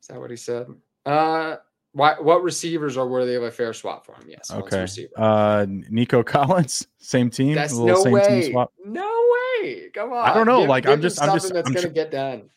[0.00, 0.68] Is that what he said?
[1.04, 1.56] Uh,
[1.92, 4.24] why, what receivers are worthy of a fair swap for him?
[4.26, 4.50] Yes.
[4.50, 4.86] Okay.
[5.18, 7.54] Uh, Nico Collins, same team.
[7.54, 8.54] That's no way.
[8.86, 9.28] No
[9.60, 9.90] way.
[9.92, 10.30] Come on.
[10.30, 10.60] I don't know.
[10.60, 12.48] Give, like give I'm just, I'm just, that's I'm gonna get done.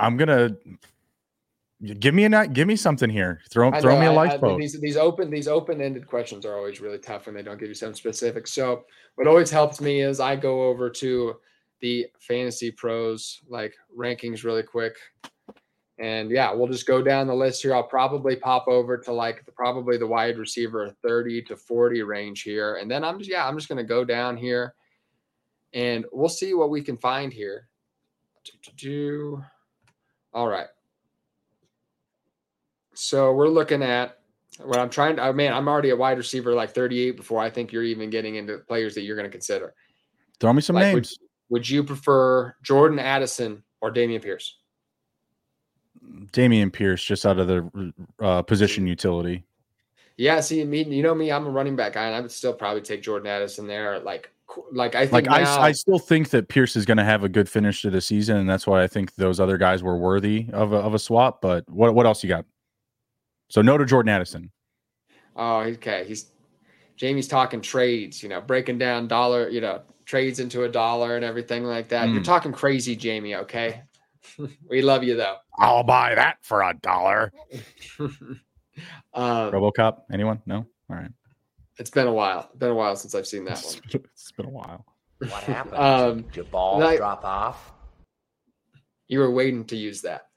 [0.00, 0.56] I'm gonna
[1.98, 3.40] give me a uh, give me something here.
[3.50, 4.58] Throw throw me a lifeboat.
[4.58, 7.68] These these open these open ended questions are always really tough when they don't give
[7.68, 8.46] you something specific.
[8.46, 8.84] So
[9.16, 11.36] what always helps me is I go over to
[11.80, 14.96] the fantasy pros like rankings really quick.
[15.98, 17.74] And yeah, we'll just go down the list here.
[17.74, 22.42] I'll probably pop over to like the, probably the wide receiver 30 to 40 range
[22.42, 22.76] here.
[22.76, 24.74] And then I'm just, yeah, I'm just going to go down here
[25.72, 27.68] and we'll see what we can find here.
[28.76, 29.42] Do,
[30.34, 30.68] All right.
[32.96, 34.18] So we're looking at
[34.62, 37.50] what I'm trying to, I mean, I'm already a wide receiver like 38 before I
[37.50, 39.74] think you're even getting into players that you're going to consider.
[40.40, 41.18] Throw me some like, names.
[41.20, 44.58] Would, would you prefer Jordan Addison or Dameon Pierce?
[46.32, 49.44] Dameon Pierce just out of the uh, position utility.
[50.16, 52.54] Yeah, see, me, you know me, I'm a running back guy, and I would still
[52.54, 53.98] probably take Jordan Addison there.
[53.98, 54.30] Like,
[54.72, 57.24] like I think like now, I, I still think that Pierce is going to have
[57.24, 59.96] a good finish to the season, and that's why I think those other guys were
[59.96, 61.42] worthy of a, of a swap.
[61.42, 62.46] But what what else you got?
[63.48, 64.50] So no to Jordan Addison.
[65.36, 66.04] Oh, okay.
[66.06, 66.26] He's
[66.96, 71.24] Jamie's talking trades, you know, breaking down dollar, you know, trades into a dollar and
[71.24, 72.08] everything like that.
[72.08, 72.14] Mm.
[72.14, 73.34] You're talking crazy, Jamie.
[73.34, 73.82] Okay.
[74.68, 75.36] we love you though.
[75.58, 77.32] I'll buy that for a dollar.
[78.00, 78.10] um,
[79.14, 80.02] Robocop?
[80.12, 80.40] Anyone?
[80.46, 80.66] No.
[80.90, 81.10] All right.
[81.78, 82.48] It's been a while.
[82.50, 83.74] It's been a while since I've seen that one.
[83.92, 84.86] it's been a while.
[85.18, 85.76] What happened?
[85.76, 87.72] um, Did your ball I, drop off?
[89.08, 90.28] You were waiting to use that.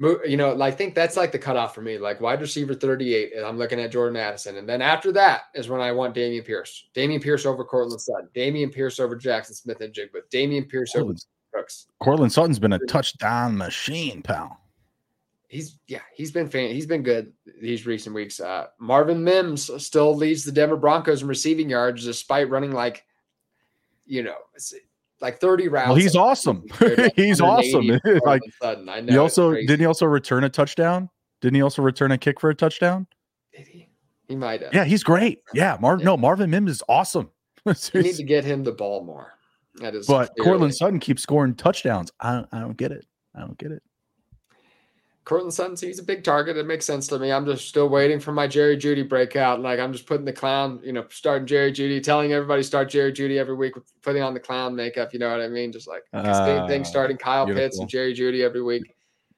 [0.00, 1.98] You know, I think that's like the cutoff for me.
[1.98, 4.56] Like wide receiver 38, and I'm looking at Jordan Addison.
[4.56, 6.88] And then after that is when I want Dameon Pierce.
[6.94, 8.28] Dameon Pierce over Courtland Sutton.
[8.34, 10.22] Dameon Pierce over Jackson Smith-Njigba.
[10.32, 11.14] Dameon Pierce over
[11.54, 11.86] Cooks.
[12.02, 14.60] Courtland Sutton's been a touchdown machine, pal.
[15.48, 18.40] He's yeah, he's been fan, he's been good these recent weeks.
[18.40, 23.04] Uh, Marvin Mims still leads the Denver Broncos in receiving yards despite running like,
[24.04, 24.34] you know,
[25.24, 25.88] like 30 rounds.
[25.88, 26.64] Well, he's awesome.
[27.16, 27.88] he's awesome.
[28.24, 28.88] like sudden.
[28.88, 29.12] I know.
[29.12, 31.08] He also didn't he also return a touchdown?
[31.40, 33.06] Didn't he also return a kick for a touchdown?
[33.56, 33.88] Did he?
[34.28, 34.72] He might have.
[34.72, 35.40] Yeah, he's great.
[35.52, 36.00] Yeah, Marvin.
[36.00, 36.12] Yeah.
[36.12, 37.30] No, Marvin Mims is awesome.
[37.66, 39.32] you need to get him the ball more.
[39.76, 40.50] That is but clearly.
[40.50, 42.12] Courtland Sutton keeps scoring touchdowns.
[42.20, 43.06] I I don't get it.
[43.34, 43.82] I don't get it.
[45.24, 46.58] Courtland Sutton, he's a big target.
[46.58, 47.32] It makes sense to me.
[47.32, 49.60] I'm just still waiting for my Jerry Jeudy breakout.
[49.60, 53.10] Like I'm just putting the clown, you know, starting Jerry Jeudy, telling everybody start Jerry
[53.10, 53.72] Jeudy every week,
[54.02, 55.14] putting on the clown makeup.
[55.14, 55.72] You know what I mean?
[55.72, 57.64] Just like uh, same thing, starting Kyle beautiful.
[57.64, 58.82] Pitts and Jerry Jeudy every week.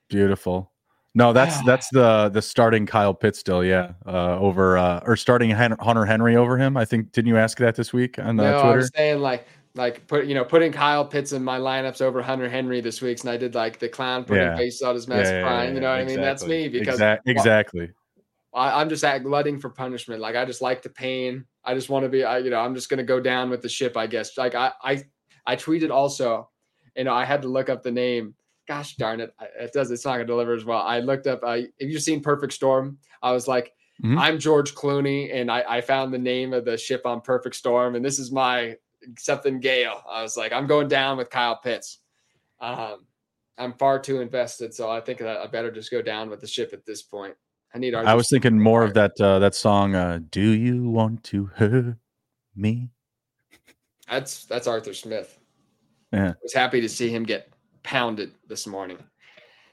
[0.09, 0.73] Beautiful.
[1.15, 5.51] No, that's that's the the starting Kyle Pitts still, yeah, uh, over uh, or starting
[5.51, 6.77] Hunter Henry over him.
[6.77, 8.73] I think didn't you ask that this week on uh, no, Twitter?
[8.73, 9.47] I was saying like
[9.77, 13.21] like put you know putting Kyle Pitts in my lineups over Hunter Henry this week,
[13.21, 14.57] and I did like the clown putting yeah.
[14.57, 15.75] face on his mask yeah, crying.
[15.75, 16.15] you know what exactly.
[16.15, 16.25] I mean?
[16.25, 17.91] That's me because Exa- exactly.
[18.55, 20.21] I, am just at glutting for punishment.
[20.21, 21.45] Like I just like the pain.
[21.65, 22.25] I just want to be.
[22.25, 23.97] I you know I'm just gonna go down with the ship.
[23.97, 24.37] I guess.
[24.37, 25.05] Like I I
[25.47, 26.51] I tweeted also.
[26.97, 28.35] You know I had to look up the name.
[28.67, 29.33] Gosh darn it!
[29.61, 29.91] It does.
[29.91, 30.81] It's not gonna deliver as well.
[30.81, 31.41] I looked up.
[31.43, 32.99] Uh, have you seen Perfect Storm?
[33.23, 33.73] I was like.
[34.05, 34.19] Mm-hmm.
[34.19, 37.95] I'm George Clooney, and I, I found the name of the ship on Perfect Storm,
[37.95, 38.77] and this is my
[39.19, 40.03] something Gale.
[40.09, 41.99] I was like, I'm going down with Kyle Pitts.
[42.61, 43.07] Um,
[43.59, 46.71] I'm far too invested, so I think I better just go down with the ship
[46.73, 47.35] at this point.
[47.75, 47.95] I need.
[47.95, 48.09] Arthur.
[48.09, 49.95] I was thinking more of that uh, that song.
[49.95, 51.97] Uh, Do you want to hurt
[52.55, 52.91] me?
[54.11, 55.39] That's that's Arthur Smith.
[56.13, 57.53] Yeah, I was happy to see him get
[57.83, 58.99] pounded this morning.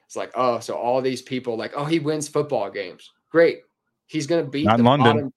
[0.06, 3.12] It's like, oh, so all these people like, oh, he wins football games.
[3.32, 3.62] Great,
[4.08, 5.14] he's going to beat Not the London.
[5.16, 5.34] bottom.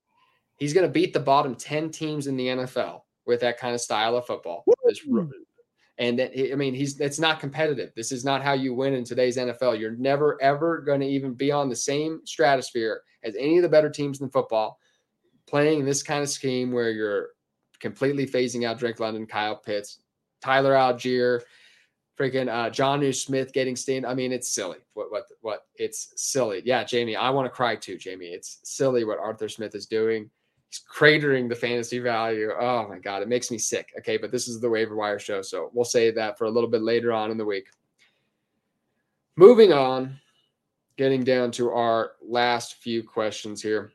[0.58, 4.16] He's to beat the bottom ten teams in the NFL with that kind of style
[4.16, 4.64] of football.
[5.98, 7.92] and that, I mean, he's it's not competitive.
[7.96, 9.80] This is not how you win in today's NFL.
[9.80, 13.68] You're never ever going to even be on the same stratosphere as any of the
[13.68, 14.78] better teams in football,
[15.46, 17.30] playing this kind of scheme where you're
[17.80, 20.00] completely phasing out Drake London, Kyle Pitts,
[20.42, 21.40] Tyler Allgeier,
[22.18, 24.04] freaking uh, Jonnu Smith getting stained.
[24.04, 24.78] I mean, it's silly.
[24.92, 25.60] What what what?
[25.76, 26.60] It's silly.
[26.66, 28.26] Yeah, Jamie, I want to cry too, Jamie.
[28.26, 30.30] It's silly what Arthur Smith is doing
[30.68, 32.50] he's cratering the fantasy value.
[32.58, 33.92] Oh my god, it makes me sick.
[33.98, 36.70] Okay, but this is the waiver wire show, so we'll save that for a little
[36.70, 37.68] bit later on in the week.
[39.36, 40.18] Moving on,
[40.96, 43.92] getting down to our last few questions here.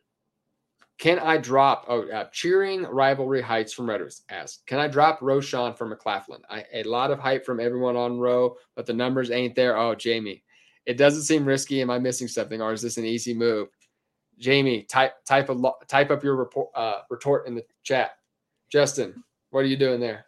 [1.01, 1.85] Can I drop?
[1.87, 6.41] Oh, uh, cheering rivalry heights from Reddit asks, Can I drop Roschon from McLaughlin?
[6.47, 9.75] I, a lot of hype from everyone on row, but the numbers ain't there.
[9.75, 10.43] Oh, Jamie,
[10.85, 11.81] it doesn't seem risky.
[11.81, 13.69] Am I missing something, or is this an easy move?
[14.39, 18.11] Jamie, type type a type up your report uh, retort in the chat.
[18.71, 20.25] Justin, what are you doing there?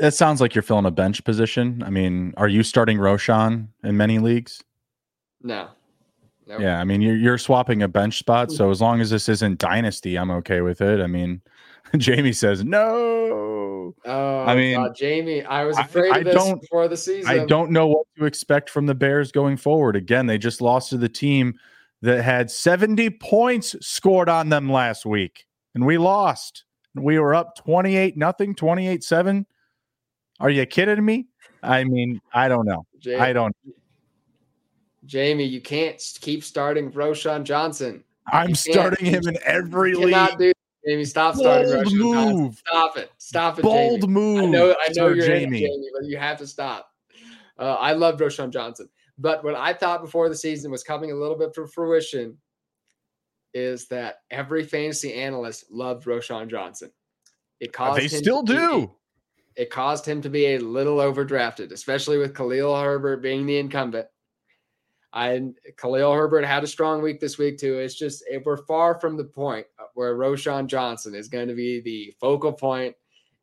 [0.00, 1.82] It sounds like you're filling a bench position.
[1.84, 4.62] I mean, are you starting Roschon in many leagues?
[5.42, 5.68] No.
[6.48, 6.60] Nope.
[6.60, 9.58] Yeah, I mean you're you're swapping a bench spot, so as long as this isn't
[9.58, 11.00] dynasty, I'm okay with it.
[11.00, 11.42] I mean,
[11.96, 13.94] Jamie says no.
[14.04, 16.96] Oh, I mean, God, Jamie, I was afraid I, I of this don't, before the
[16.96, 17.30] season.
[17.30, 19.96] I don't know what to expect from the Bears going forward.
[19.96, 21.58] Again, they just lost to the team
[22.02, 26.64] that had 70 points scored on them last week, and we lost.
[26.94, 29.46] We were up 28 nothing, 28 7.
[30.40, 31.26] Are you kidding me?
[31.62, 32.86] I mean, I don't know.
[32.98, 33.56] Jamie, I don't.
[35.04, 38.02] Jamie, you can't keep starting Roschon Johnson.
[38.32, 40.38] I'm starting him in every you league.
[40.38, 40.52] Do,
[40.86, 42.14] Jamie, stop Bold starting Roschon move.
[42.14, 42.52] Johnson.
[42.66, 43.12] Stop it.
[43.18, 43.62] Stop it.
[43.62, 44.12] Bold Jamie.
[44.12, 44.42] move.
[44.42, 44.76] I know.
[44.80, 45.60] I know you're Jamie.
[45.60, 46.92] Jamie, but you have to stop.
[47.58, 48.88] Uh, I love Roschon Johnson,
[49.18, 52.36] but what I thought before the season was coming a little bit to fruition
[53.54, 56.90] is that every fantasy analyst loved Roschon Johnson.
[57.60, 58.86] It uh, caused they still do.
[58.86, 63.58] Be, it caused him to be a little overdrafted, especially with Khalil Herbert being the
[63.58, 64.06] incumbent.
[65.12, 65.48] I
[65.78, 67.78] Khalil Herbert had a strong week this week too.
[67.78, 71.80] It's just it, we're far from the point where Roschon Johnson is going to be
[71.80, 72.94] the focal point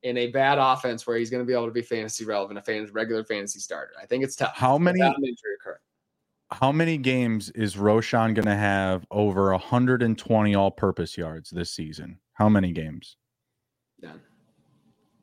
[0.04, 2.62] in a bad offense where he's going to be able to be fantasy relevant, a
[2.62, 3.94] fan, regular fantasy starter.
[4.02, 4.56] I think it's tough.
[4.56, 5.02] How many
[6.52, 12.20] How many games is Roschon going to have over 120 all-purpose yards this season?
[12.34, 13.18] How many games?
[14.02, 14.22] None.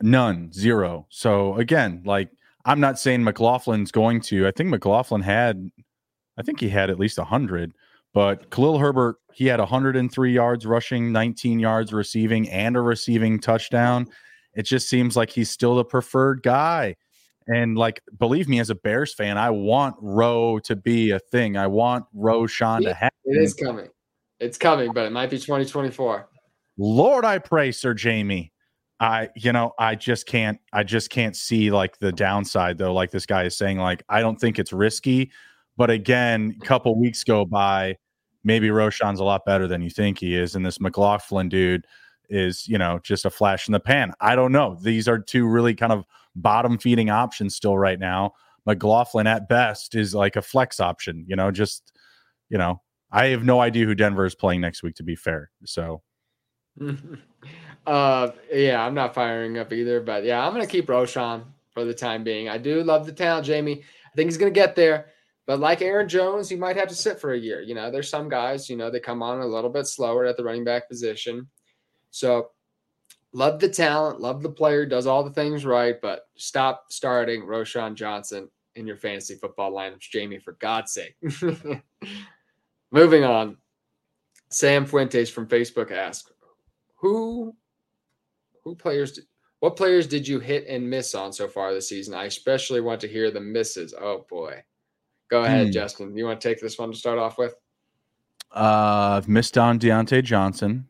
[0.03, 0.53] None.
[0.53, 1.07] Zero.
[1.11, 2.31] So again, like
[2.65, 4.47] I'm not saying McLaughlin's going to.
[4.47, 5.71] I think McLaughlin had
[6.39, 7.75] I think he had at least 100.
[8.13, 14.09] But Khalil Herbert, he had 103 yards rushing, 19 yards receiving, and a receiving touchdown.
[14.55, 16.97] It just seems like he's still the preferred guy.
[17.47, 21.57] And like, believe me, as a Bears fan, I want Rowe to be a thing.
[21.57, 23.19] I want Roschon to happen.
[23.25, 23.89] It is coming.
[24.39, 26.29] It's coming, but it might be 2024.
[26.79, 28.53] Lord, I pray, Sir Jamie.
[29.01, 32.93] I, you know, I just can't, I just can't see like the downside though.
[32.93, 35.31] Like this guy is saying, like, I don't think it's risky.
[35.77, 37.97] But again, a couple weeks go by,
[38.45, 41.87] maybe Roschon's a lot better than you think he is, and this McLaughlin dude
[42.31, 44.13] is, you know, just a flash in the pan.
[44.21, 44.79] I don't know.
[44.81, 46.05] These are two really kind of
[46.37, 48.33] bottom feeding options still right now.
[48.67, 51.93] McLaughlin at best is like a flex option, you know, just
[52.49, 55.51] you know, I have no idea who Denver is playing next week to be fair.
[55.65, 56.03] So
[57.87, 61.95] uh yeah, I'm not firing up either, but yeah, I'm gonna keep Roschon for the
[61.95, 62.49] time being.
[62.49, 63.83] I do love the talent, Jamie.
[64.07, 65.07] I think he's gonna get there.
[65.47, 67.61] But like Aaron Jones, you might have to sit for a year.
[67.61, 70.37] You know, there's some guys, you know, they come on a little bit slower at
[70.37, 71.49] the running back position.
[72.11, 72.51] So
[73.33, 77.95] love the talent, love the player, does all the things right, but stop starting Roschon
[77.95, 81.17] Johnson in your fantasy football lineups, Jamie, for God's sake.
[82.91, 83.57] Moving on.
[84.51, 86.33] Sam Fuentes from Facebook asks,
[86.97, 87.55] who
[88.65, 89.25] who players did,
[89.61, 92.15] what players did you hit and miss on so far this season?
[92.15, 93.95] I especially want to hear the misses.
[93.99, 94.63] Oh boy.
[95.31, 95.73] Go ahead, hmm.
[95.73, 96.17] Justin.
[96.17, 97.55] You want to take this one to start off with?
[98.53, 100.89] Uh, I've missed on Diontae Johnson.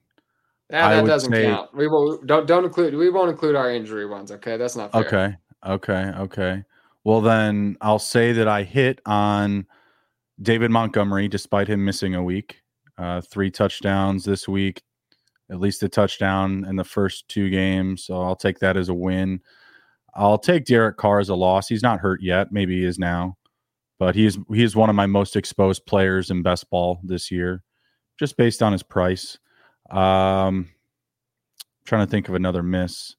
[0.71, 1.75] Yeah, that doesn't say, count.
[1.75, 4.31] We will don't don't include we won't include our injury ones.
[4.31, 5.05] Okay, that's not fair.
[5.05, 6.65] Okay, okay, okay.
[7.05, 9.67] Well, then I'll say that I hit on
[10.43, 12.63] David Montgomery despite him missing a week.
[12.99, 14.83] Uh, three touchdowns this week,
[15.51, 18.05] at least a touchdown in the first two games.
[18.05, 19.41] So I'll take that as a win.
[20.15, 21.69] I'll take Derek Carr as a loss.
[21.69, 22.53] He's not hurt yet.
[22.53, 23.39] Maybe he is now
[24.01, 27.31] but he is he is one of my most exposed players in best ball this
[27.31, 27.63] year,
[28.19, 29.39] just based on his price.
[29.91, 30.69] Um,
[31.85, 33.17] trying to think of another miss.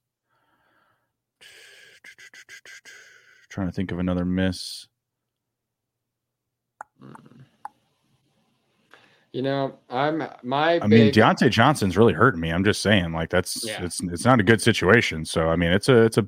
[3.50, 4.88] Trying to think of another miss.
[9.34, 10.80] You know, I'm my.
[10.82, 12.50] I mean, Diontae Johnson's really hurting me.
[12.50, 13.84] I'm just saying, like that's yeah.
[13.84, 15.24] it's it's not a good situation.
[15.26, 16.28] So I mean, it's a it's a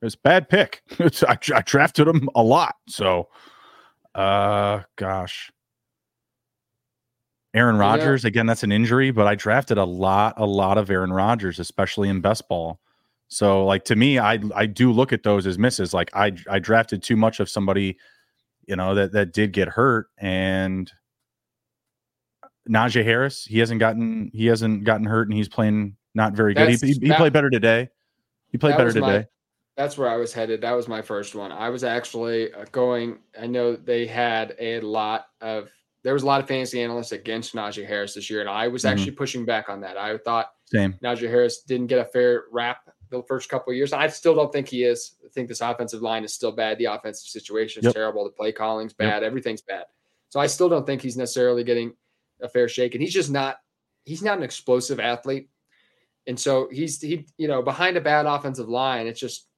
[0.00, 0.82] it's a bad pick.
[0.98, 3.28] It's, I, I drafted him a lot, so
[4.14, 5.52] uh, gosh.
[7.52, 8.28] Aaron Rodgers, yeah.
[8.28, 12.08] again, that's an injury, but I drafted a lot, a lot of Aaron Rodgers, especially
[12.08, 12.80] in best ball.
[13.28, 15.94] So, like to me, I I do look at those as misses.
[15.94, 17.96] Like I I drafted too much of somebody,
[18.66, 20.90] you know, that that did get hurt, and
[22.68, 26.70] Najee Harris, he hasn't gotten he hasn't gotten hurt, and he's playing not very good.
[26.70, 27.88] He, he, he played better today.
[28.50, 29.00] He played better today.
[29.00, 29.26] My,
[29.76, 30.60] that's where I was headed.
[30.60, 31.52] That was my first one.
[31.52, 33.18] I was actually uh, going.
[33.40, 35.70] I know they had a lot of.
[36.02, 38.82] There was a lot of fantasy analysts against Najee Harris this year, and I was
[38.82, 38.92] mm-hmm.
[38.92, 39.96] actually pushing back on that.
[39.96, 40.94] I thought Same.
[41.02, 43.92] Najee Harris didn't get a fair rap the first couple of years.
[43.92, 45.16] I still don't think he is.
[45.24, 46.78] I think this offensive line is still bad.
[46.78, 47.94] The offensive situation is yep.
[47.94, 48.24] terrible.
[48.24, 49.22] The play calling's bad.
[49.22, 49.24] Yep.
[49.24, 49.84] Everything's bad.
[50.30, 51.92] So I still don't think he's necessarily getting
[52.40, 52.94] a fair shake.
[52.94, 53.58] And he's just not.
[54.04, 55.50] He's not an explosive athlete.
[56.26, 59.06] And so he's he you know behind a bad offensive line.
[59.06, 59.48] It's just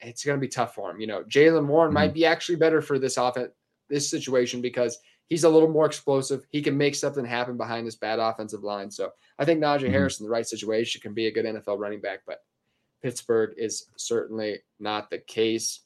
[0.00, 1.00] it's going to be tough for him.
[1.00, 1.94] You know, Jalen Warren Mhm.
[1.94, 3.52] might be actually better for this offense,
[3.88, 4.98] this situation because
[5.28, 6.44] he's a little more explosive.
[6.50, 8.90] He can make something happen behind this bad offensive line.
[8.90, 9.90] So I think Najee Mhm.
[9.90, 12.44] Harris in the right situation can be a good NFL running back, but
[13.02, 15.80] Pittsburgh is certainly not the case.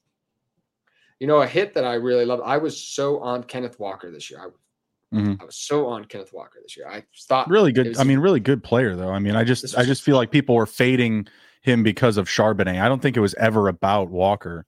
[1.20, 2.41] You know, a hit that I really love.
[2.45, 4.41] I was so on Kenneth Walker this year.
[4.41, 5.41] I, Mhm.
[5.41, 6.89] I was so on Kenneth Walker this year.
[6.89, 7.87] I thought Really good.
[7.89, 9.09] was- I mean, really good player though.
[9.11, 11.26] I mean, I just was I just feel like people were fading
[11.62, 12.80] him because of Charbonnet.
[12.80, 14.66] I don't think it was ever about Walker.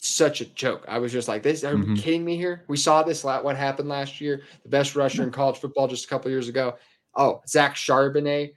[0.00, 0.84] Such a joke.
[0.88, 1.98] I was just like, "This are you Mhm.
[1.98, 4.42] kidding me here?" We saw this what happened last year.
[4.62, 6.76] The best rusher in college football just a couple years ago.
[7.14, 8.54] Oh, Zach Charbonnet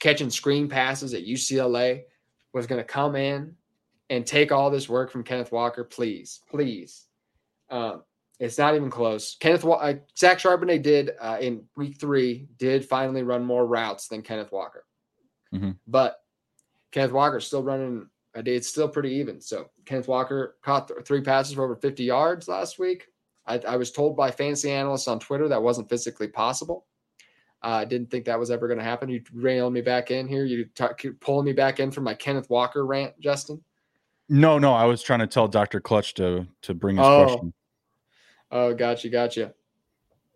[0.00, 2.04] catching screen passes at UCLA
[2.52, 3.56] was going to come in
[4.08, 5.84] and take all this work from Kenneth Walker.
[5.84, 7.06] Please, please.
[7.70, 8.02] Um,
[8.38, 9.36] it's not even close.
[9.38, 14.22] Kenneth uh, Zach Charbonnet did uh, in week three did finally run more routes than
[14.22, 14.84] Kenneth Walker,
[15.52, 15.76] Mhm.
[15.86, 16.22] but
[16.92, 18.08] Kenneth Walker's still running.
[18.44, 19.40] It's still pretty even.
[19.40, 23.08] So Kenneth Walker caught th- three passes for over 50 yards last week.
[23.46, 26.84] I, I was told by fancy analysts on Twitter that wasn't physically possible.
[27.62, 29.08] Uh, I didn't think that was ever going to happen.
[29.08, 30.44] You railing me back in here.
[30.44, 33.62] You t- keep pulling me back in from my Kenneth Walker rant, Justin.
[34.28, 35.80] No, no, I was trying to tell Dr.
[35.80, 37.24] Clutch to to bring his Oh.
[37.24, 37.52] question.
[38.50, 39.54] Oh, gotcha, gotcha.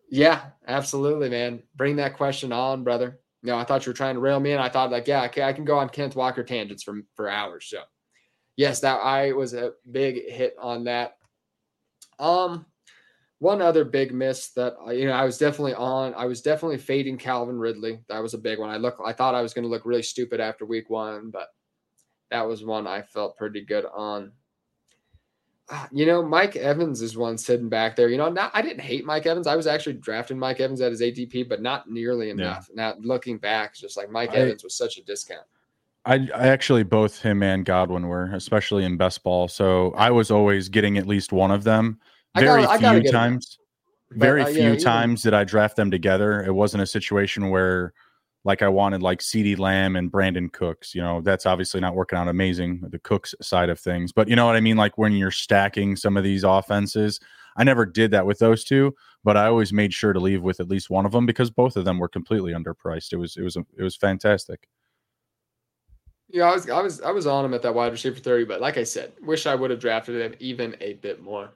[0.08, 1.62] Yeah, absolutely, man.
[1.76, 3.18] Bring that question on, brother.
[3.42, 4.58] No, I thought you were trying to rail me in.
[4.58, 7.66] I thought like, yeah, okay, I can go on Kenneth Walker tangents for for hours.
[7.68, 7.82] So,
[8.56, 11.16] yes, that I was a big hit on that.
[12.18, 12.66] Um,
[13.38, 16.14] one other big miss that I- you know I was definitely on.
[16.14, 18.00] I was definitely fading Calvin Ridley.
[18.08, 18.68] That was a big one.
[18.68, 18.98] I look.
[19.04, 21.48] I thought I was going to look really stupid after week one, but
[22.30, 24.32] that was one I felt pretty good on.
[25.92, 28.08] You know, Mike Evans is one sitting back there.
[28.08, 29.46] You know, not I didn't hate Mike Evans.
[29.46, 32.68] I was actually drafting Mike Evans at his ADP, but not nearly enough.
[32.74, 35.46] Now looking back, just like Mike I- Evans was such a discount.
[36.06, 39.48] I, I actually both him and Godwin were, especially in best ball.
[39.48, 42.00] So I was always getting at least one of them.
[42.36, 43.58] Very gotta- few times.
[44.08, 46.42] But, Very uh, yeah, few even- times did I draft them together.
[46.42, 47.92] It wasn't a situation where
[48.44, 50.94] like I wanted like CeeDee Lamb and Brandin Cooks.
[50.94, 54.12] You know, that's obviously not working out amazing, the Cooks side of things.
[54.12, 54.76] But you know what I mean?
[54.76, 57.20] Like when you're stacking some of these offenses,
[57.56, 60.60] I never did that with those two, but I always made sure to leave with
[60.60, 63.12] at least one of them because both of them were completely underpriced.
[63.12, 64.68] It was it was it was fantastic.
[66.28, 68.60] Yeah, I was I was I was on him at that wide receiver 30, but
[68.60, 71.50] like I said, wish I would have drafted him even a bit more.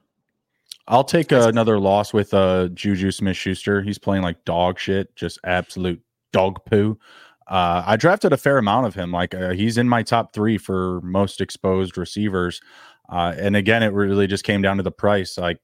[0.87, 3.80] I'll take uh, another loss with uh, Juju Smith Schuster.
[3.80, 6.03] He's playing like dog shit, just absolute
[6.35, 6.99] dog poo.
[7.47, 9.12] Uh, I drafted a fair amount of him.
[9.12, 12.61] Like uh, he's in my top three for most exposed receivers.
[13.09, 15.39] Uh, and again, it really just came down to the price.
[15.39, 15.59] Like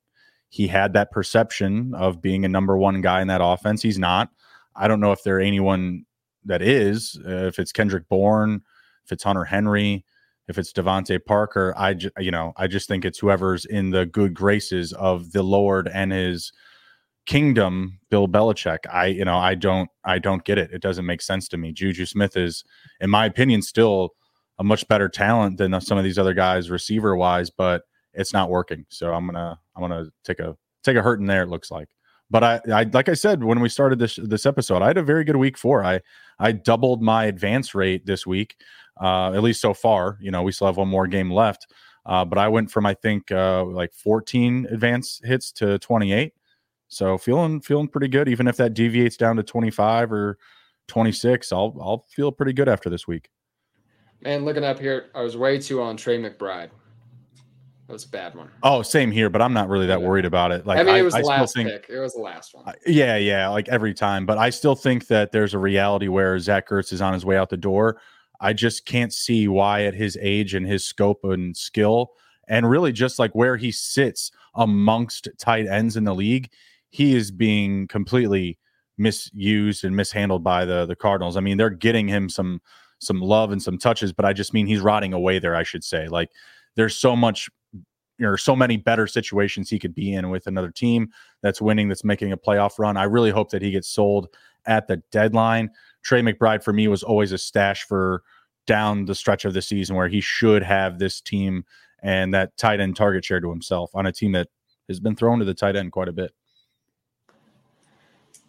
[0.48, 3.82] he had that perception of being a number one guy in that offense.
[3.82, 4.30] He's not.
[4.76, 6.04] I don't know if there anyone
[6.44, 7.18] that is.
[7.26, 8.62] Uh, if it's Kendrick Bourne,
[9.04, 10.04] if it's Hunter Henry,
[10.48, 14.06] if it's DeVante Parker, I ju- you know I just think it's whoever's in the
[14.06, 16.52] good graces of the Lord and His
[17.26, 18.78] kingdom, Bill Belichick.
[18.90, 20.70] I you know I don't I don't get it.
[20.72, 21.72] It doesn't make sense to me.
[21.72, 22.64] Juju Smith is,
[23.00, 24.10] in my opinion, still
[24.58, 28.50] a much better talent than some of these other guys receiver wise, but it's not
[28.50, 28.84] working.
[28.88, 31.42] So I'm gonna I'm gonna take a take a hurt in there.
[31.42, 31.88] It looks like.
[32.30, 35.02] But I, I like I said when we started this this episode, I had a
[35.02, 35.84] very good week four.
[35.84, 36.00] I
[36.38, 38.56] I doubled my advance rate this week,
[39.00, 40.18] uh, at least so far.
[40.20, 41.66] You know, we still have one more game left.
[42.06, 46.32] Uh, but I went from I think uh, like 14 advance hits to 28.
[46.90, 48.28] So feeling feeling pretty good.
[48.28, 50.38] Even if that deviates down to 25 or
[50.88, 53.30] 26, I'll I'll feel pretty good after this week.
[54.20, 56.70] Man, looking up here, I was way too on Trey McBride.
[57.86, 58.50] That was a bad one.
[58.62, 60.66] Oh, same here, but I'm not really that worried about it.
[60.66, 61.86] Like I mean, it was I the still last think, pick.
[61.88, 62.72] It was the last one.
[62.86, 64.26] Yeah, yeah, like every time.
[64.26, 67.36] But I still think that there's a reality where Zach Ertz is on his way
[67.36, 68.00] out the door.
[68.40, 72.12] I just can't see why, at his age and his scope and skill,
[72.48, 76.50] and really just like where he sits amongst tight ends in the league,
[76.90, 78.58] he is being completely
[78.98, 81.36] misused and mishandled by the the Cardinals.
[81.36, 82.60] I mean, they're getting him some
[82.98, 85.56] some love and some touches, but I just mean he's rotting away there.
[85.56, 86.30] I should say, like
[86.76, 87.48] there's so much
[88.26, 91.08] know, so many better situations he could be in with another team
[91.42, 92.96] that's winning, that's making a playoff run.
[92.96, 94.28] I really hope that he gets sold
[94.66, 95.70] at the deadline.
[96.02, 98.22] Trey McBride for me was always a stash for
[98.66, 101.64] down the stretch of the season where he should have this team
[102.02, 104.48] and that tight end target share to himself on a team that
[104.88, 106.32] has been thrown to the tight end quite a bit.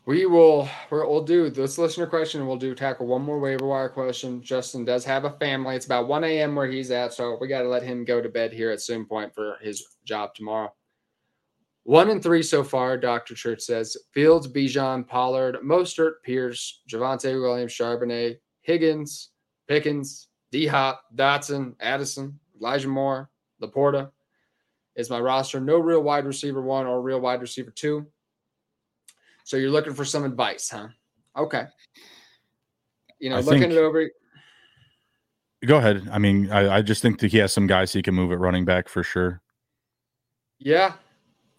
[0.06, 2.48] We will we'll do this listener question.
[2.48, 4.42] We'll do tackle one more waiver wire question.
[4.42, 5.76] Justin does have a family.
[5.76, 6.56] It's about 1 a.m.
[6.56, 9.06] where he's at, so we got to let him go to bed here at some
[9.06, 10.74] point for his job tomorrow.
[11.84, 13.36] One and three so far, Dr.
[13.36, 19.30] Church says Fields, Bijan, Pollard, Mostert, Pierce, Javonte Williams, Charbonnet, Higgins,
[19.68, 23.30] Pickens, D Hop, Dotson, Addison, Elijah Moore,
[23.62, 24.12] LaPorta
[24.96, 25.60] is my roster.
[25.60, 28.06] No real wide receiver one or real wide receiver two.
[29.52, 30.88] So you're looking for some advice, huh?
[31.36, 31.66] Okay.
[33.20, 34.10] You know, I looking think, it over.
[35.66, 36.08] Go ahead.
[36.10, 38.40] I mean, I, I just think that he has some guys he can move at
[38.40, 39.42] running back for sure.
[40.58, 40.94] Yeah.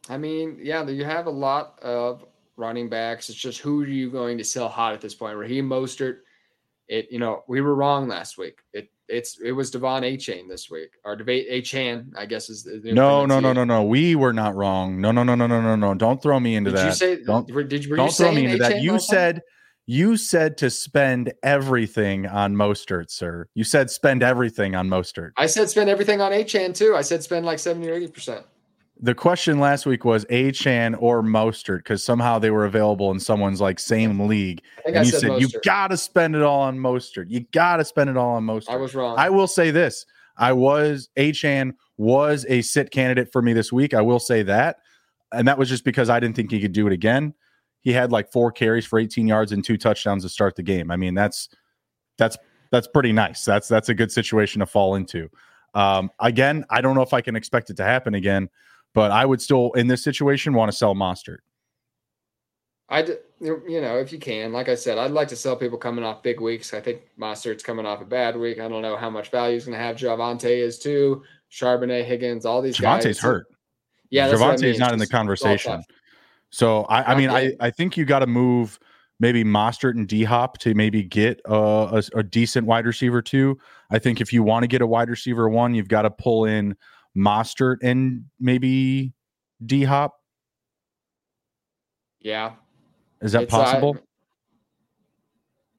[0.09, 2.25] I mean, yeah, you have a lot of
[2.57, 3.29] running backs.
[3.29, 5.37] It's just who are you going to sell hot at this point?
[5.37, 6.21] Raheem Mostert.
[6.93, 8.59] It, you know, we were wrong last week.
[8.75, 12.93] It it's it was De'Von Achane this week, or Devate Achane, I guess is the
[12.93, 13.83] no, no, no, no, no.
[13.83, 15.01] We were not wrong.
[15.01, 15.95] No, no, no, no, no, no, no.
[15.95, 16.77] Don't throw me into that.
[16.77, 17.09] did that.
[17.09, 18.83] You say, don't did, were don't you throw me into that.
[18.83, 19.41] You said
[19.87, 23.49] you said to spend everything on Mostert, sir.
[23.55, 25.31] You said spend everything on Mostert.
[25.39, 26.95] I said spend everything on Achane too.
[26.95, 28.45] I said spend like seventy or eighty percent
[29.03, 33.61] the question last week was Achane or Mostert because somehow they were available in someone's
[33.61, 34.63] like same league.
[34.87, 37.27] And you said, said you got to spend it all on Mostert.
[37.29, 38.71] You got to spend it all on Mostert.
[38.71, 39.19] I was wrong.
[39.19, 43.93] I will say this: I was Achane was a sit candidate for me this week.
[43.93, 44.77] I will say that,
[45.33, 47.35] and that was just because I didn't think he could do it again.
[47.81, 50.93] He had like four carries for 18 yards and two touchdowns to start the game.
[50.93, 51.49] I mean, that's
[52.19, 52.39] that's
[52.71, 53.45] that's pretty nice.
[53.45, 55.29] That's that's a good situation to fall into.
[55.75, 58.49] Um, again, I don't know if I can expect it to happen again.
[58.95, 61.39] But I would still, in this situation, want to sell Mostert.
[62.89, 63.07] I,
[63.41, 66.23] you know, if you can, like I said, I'd like to sell people coming off
[66.23, 66.75] big weeks.
[66.75, 68.61] I think Mostert's coming off a bad week.
[68.61, 69.97] I don't know how much value he's going to have.
[69.97, 71.23] Javonte is too.
[71.51, 73.19] Charbonnet, Higgins, all these Javonte's guys.
[73.19, 73.47] hurt.
[74.11, 74.79] Yeah, Javonte's I mean.
[74.79, 75.83] not in the conversation.
[76.51, 78.79] So I, I mean, I, I think you got to move
[79.21, 83.57] maybe Mostert and D Hop to maybe get a, a, a, decent wide receiver too.
[83.91, 86.45] I think if you want to get a wide receiver one, you've got to pull
[86.45, 86.77] in
[87.17, 89.13] Mostert and maybe
[89.65, 90.15] D Hop?
[92.21, 92.53] Yeah.
[93.21, 93.97] Is that it's, uh, possible?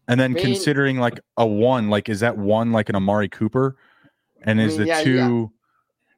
[0.08, 3.30] And then I mean, considering like a one, like is that one like an Amari
[3.30, 3.78] Cooper?
[4.42, 5.46] And is I mean, the yeah, two yeah.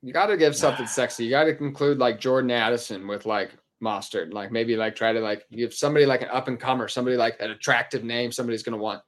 [0.02, 1.26] you got to give something sexy.
[1.26, 3.52] You got to conclude like Jordan Addison with like
[3.84, 7.16] Mostert, like maybe like try to like give somebody like an up and comer, somebody
[7.16, 9.02] like an attractive name, somebody's gonna want.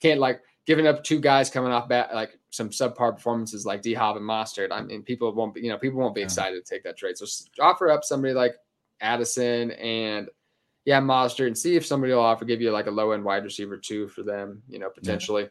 [0.00, 3.94] Can't like giving up two guys coming off bat like some subpar performances like D
[3.94, 4.72] Hop and Mostert.
[4.72, 7.18] I mean, people won't be, you know, people won't be excited to take that trade.
[7.18, 7.26] So
[7.60, 8.56] offer up somebody like
[9.00, 10.28] Addison and
[10.84, 13.44] yeah, Mostert and see if somebody will offer give you like a low end wide
[13.44, 15.42] receiver too for them, you know, potentially.
[15.42, 15.48] Yeah.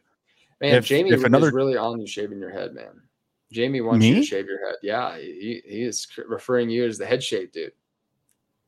[0.60, 1.48] Man, if, Jamie if another...
[1.48, 3.02] is really on you shaving your head, man.
[3.52, 4.08] Jamie wants Me?
[4.08, 4.76] you to shave your head.
[4.82, 7.72] Yeah, he, he is referring you as the head shave dude.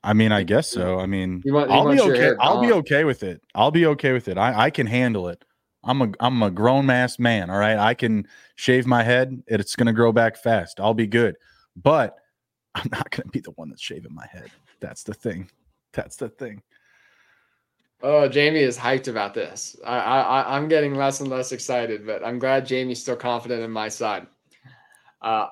[0.05, 1.01] I mean, I guess so.
[1.01, 2.33] I mean, want, I'll be okay.
[2.39, 3.43] I'll be okay with it.
[3.55, 4.39] I'll be okay with it.
[4.39, 5.43] I, I can handle it.
[5.85, 7.51] I'm a I'm a grown mass man.
[7.51, 7.79] All right.
[7.79, 8.27] I can
[8.57, 9.43] shave my head.
[9.47, 10.81] It's gonna grow back fast.
[10.81, 11.37] I'll be good.
[11.77, 12.17] But
[12.75, 14.51] I'm not gonna be the one that's shaving my head.
[14.81, 15.49] That's the thing.
[15.93, 16.63] That's the thing.
[18.01, 19.77] Oh, Jamie is hyped about this.
[19.85, 23.71] I, I I'm getting less and less excited, but I'm glad Jamie's still confident in
[23.71, 24.27] my side.
[25.23, 25.49] Uh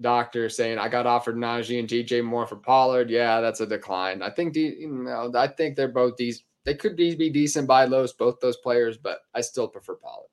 [0.00, 3.10] doctor saying I got offered Najee and DJ Moore for Pollard.
[3.10, 4.22] Yeah, that's a decline.
[4.22, 7.68] I think D, you know, I think they're both these they could be, be decent
[7.68, 10.28] buy lows, both those players, but I still prefer Pollard.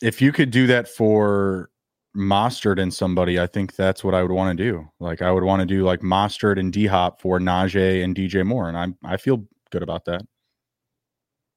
[0.00, 1.70] If you could do that for
[2.16, 4.88] Mostert and somebody, I think that's what I would want to do.
[4.98, 8.44] Like I would want to do like Mostert and D Hop for Najee and DJ
[8.44, 10.22] Moore, and I I feel good about that.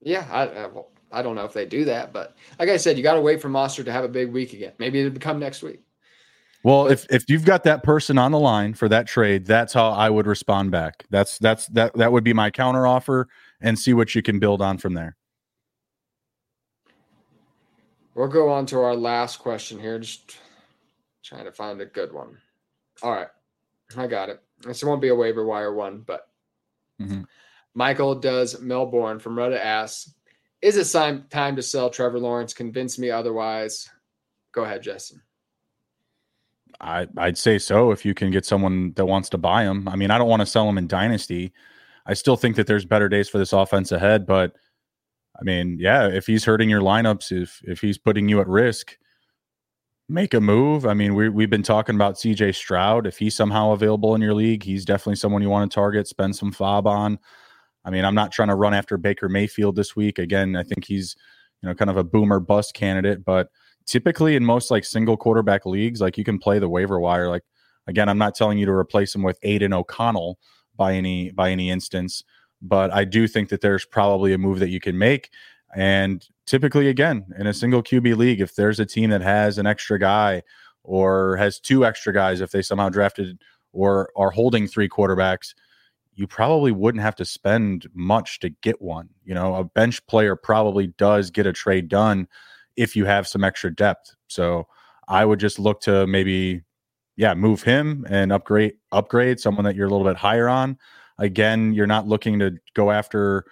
[0.01, 2.97] Yeah, I, I, well, I don't know if they do that, but like I said,
[2.97, 4.74] you got to wait for Mostert to have a big week again.
[4.78, 5.82] Maybe it'll become next week.
[6.64, 9.89] Well, if if you've got that person on the line for that trade, that's how
[9.89, 11.06] I would respond back.
[11.10, 13.28] That's that's that that would be my counter offer
[13.62, 15.16] and see what you can build on from there.
[18.14, 19.99] We'll go on to our last question here.
[19.99, 20.38] Just
[21.24, 22.38] trying to find a good one.
[23.03, 23.28] All right.
[23.97, 24.41] I got it.
[24.62, 26.28] This won't be a waiver wire one, but
[27.01, 27.24] mm-hmm.
[27.74, 30.14] Michael does Melbourne from Reddit asks,
[30.62, 32.53] is it time to sell Trevor Lawrence?
[32.53, 33.89] Convince me otherwise.
[34.53, 35.22] Go ahead, Justin.
[36.80, 39.88] I, I'd say so if you can get someone that wants to buy him.
[39.88, 41.53] I mean, I don't want to sell him in Dynasty.
[42.06, 44.56] I still think that there's better days for this offense ahead, but
[45.39, 48.97] I mean, yeah, if he's hurting your lineups, if if he's putting you at risk,
[50.08, 50.86] make a move.
[50.86, 53.08] I mean, we we've been talking about CJ Stroud.
[53.08, 56.36] If he's somehow available in your league, he's definitely someone you want to target, spend
[56.36, 57.20] some FAAB on.
[57.84, 60.18] I mean, I'm not trying to run after Baker Mayfield this week.
[60.18, 61.16] Again, I think he's,
[61.62, 63.49] you know, kind of a boomer bust candidate, but
[63.86, 67.30] typically in most like single quarterback leagues, like you can play the waiver wire.
[67.30, 67.43] Like
[67.88, 70.39] again, I'm not telling you to replace him with Aidan O'Connell
[70.78, 72.24] by any by any instance,
[72.62, 75.30] but I do think that there's probably a move that you can make.
[75.76, 79.68] And typically, again, in a single QB league, if there's a team that has an
[79.68, 80.42] extra guy
[80.84, 83.42] or has two extra guys, if they somehow drafted
[83.74, 85.54] or are holding three quarterbacks,
[86.16, 89.10] you probably wouldn't have to spend much to get one.
[89.26, 92.28] You know, a bench player probably does get a trade done
[92.78, 94.16] if you have some extra depth.
[94.28, 94.68] So
[95.08, 96.64] I would just look to maybe,
[97.18, 100.78] yeah, move him and upgrade upgrade someone that you're a little bit higher on.
[101.18, 103.45] Again, you're not looking to go after,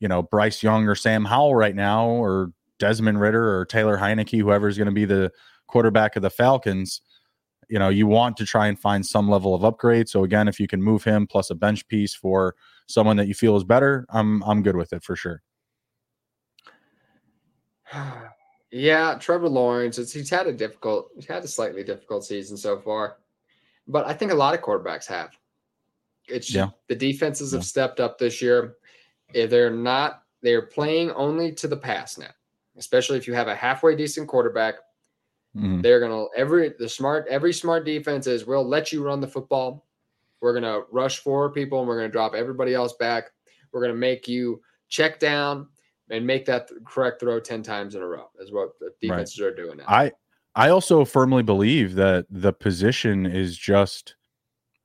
[0.00, 4.40] you know, Bryce Young or Sam Howell right now, or Desmond Ridder or Taylor Heinicke,
[4.40, 5.30] whoever's going to be the
[5.68, 7.00] quarterback of the Falcons.
[7.68, 10.08] You know, you want to try and find some level of upgrade.
[10.08, 12.54] So again, if you can move him plus a bench piece for
[12.88, 15.42] someone that you feel is better, I'm I'm good with it for sure.
[18.76, 19.96] Yeah, Trevor Lawrence.
[19.96, 23.16] It's, he's had a difficult, he's had a slightly difficult season so far,
[23.88, 25.30] but I think a lot of quarterbacks have.
[26.28, 26.68] It's yeah.
[26.88, 27.58] the defenses yeah.
[27.58, 28.76] have stepped up this year.
[29.32, 32.26] If they're not, they're playing only to the pass now.
[32.76, 34.74] Especially if you have a halfway decent quarterback,
[35.56, 35.80] mm-hmm.
[35.80, 39.86] they're gonna every the smart every smart defense is we'll let you run the football.
[40.42, 43.30] We're gonna rush four people and we're gonna drop everybody else back.
[43.72, 44.60] We're gonna make you
[44.90, 45.68] check down
[46.10, 49.48] and make that correct throw 10 times in a row is what the defenses right.
[49.48, 49.84] are doing now.
[49.88, 50.12] I
[50.54, 54.14] I also firmly believe that the position is just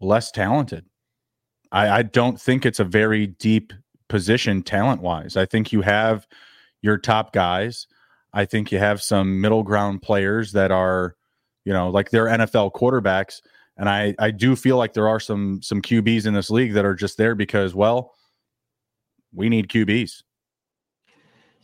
[0.01, 0.86] less talented.
[1.72, 3.72] I, I don't think it's a very deep
[4.09, 5.38] position talent wise.
[5.38, 6.28] I think you have
[6.82, 7.88] your top guys.
[8.34, 11.15] I think you have some middle ground players that are,
[11.63, 13.41] you know, like they're NFL quarterbacks.
[13.78, 16.86] And I, I do feel like there are some some QBs in this league that
[16.86, 18.13] are just there because, well,
[19.34, 20.24] we need QBs.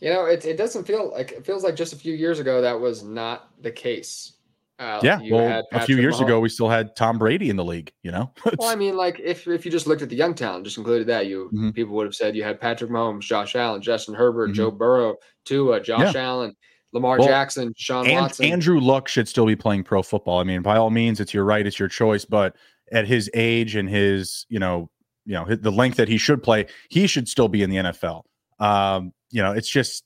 [0.00, 2.60] You know, it, it doesn't feel like it feels like just a few years ago
[2.60, 4.34] that was not the case.
[4.78, 6.24] Uh, yeah, well, a few years Mahomes.
[6.24, 7.92] ago we still had Tom Brady in the league.
[8.04, 10.64] You know, well, I mean, like if if you just looked at the young talent,
[10.64, 11.70] just included that, you mm-hmm.
[11.70, 14.54] people would have said you had Patrick Mahomes, Josh Allen, Justin Herbert, mm-hmm.
[14.54, 16.22] Joe Burrow, Tua, Josh yeah.
[16.22, 16.54] Allen,
[16.92, 18.46] Lamar well, Jackson, Sean and, Watson.
[18.46, 20.38] Andrew Luck should still be playing pro football.
[20.38, 22.54] I mean, by all means, it's your right, it's your choice, but
[22.92, 24.90] at his age and his, you know,
[25.26, 28.22] you know, the length that he should play, he should still be in the NFL.
[28.58, 30.04] Um, you know, it's just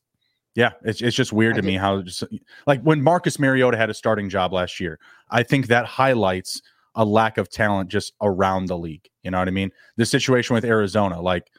[0.54, 2.24] yeah, it's it's just weird I to me how just,
[2.66, 4.98] like when Marcus Mariota had a starting job last year.
[5.30, 6.60] I think that highlights
[6.94, 9.08] a lack of talent just around the league.
[9.22, 9.70] You know what I mean?
[9.96, 11.50] The situation with Arizona, like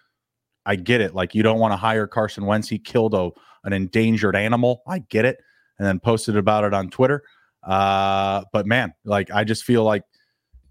[0.65, 1.15] I get it.
[1.15, 2.69] Like you don't want to hire Carson Wentz.
[2.69, 3.31] He killed a
[3.63, 4.83] an endangered animal.
[4.87, 5.39] I get it.
[5.79, 7.23] And then posted about it on Twitter.
[7.63, 10.03] Uh, but man, like I just feel like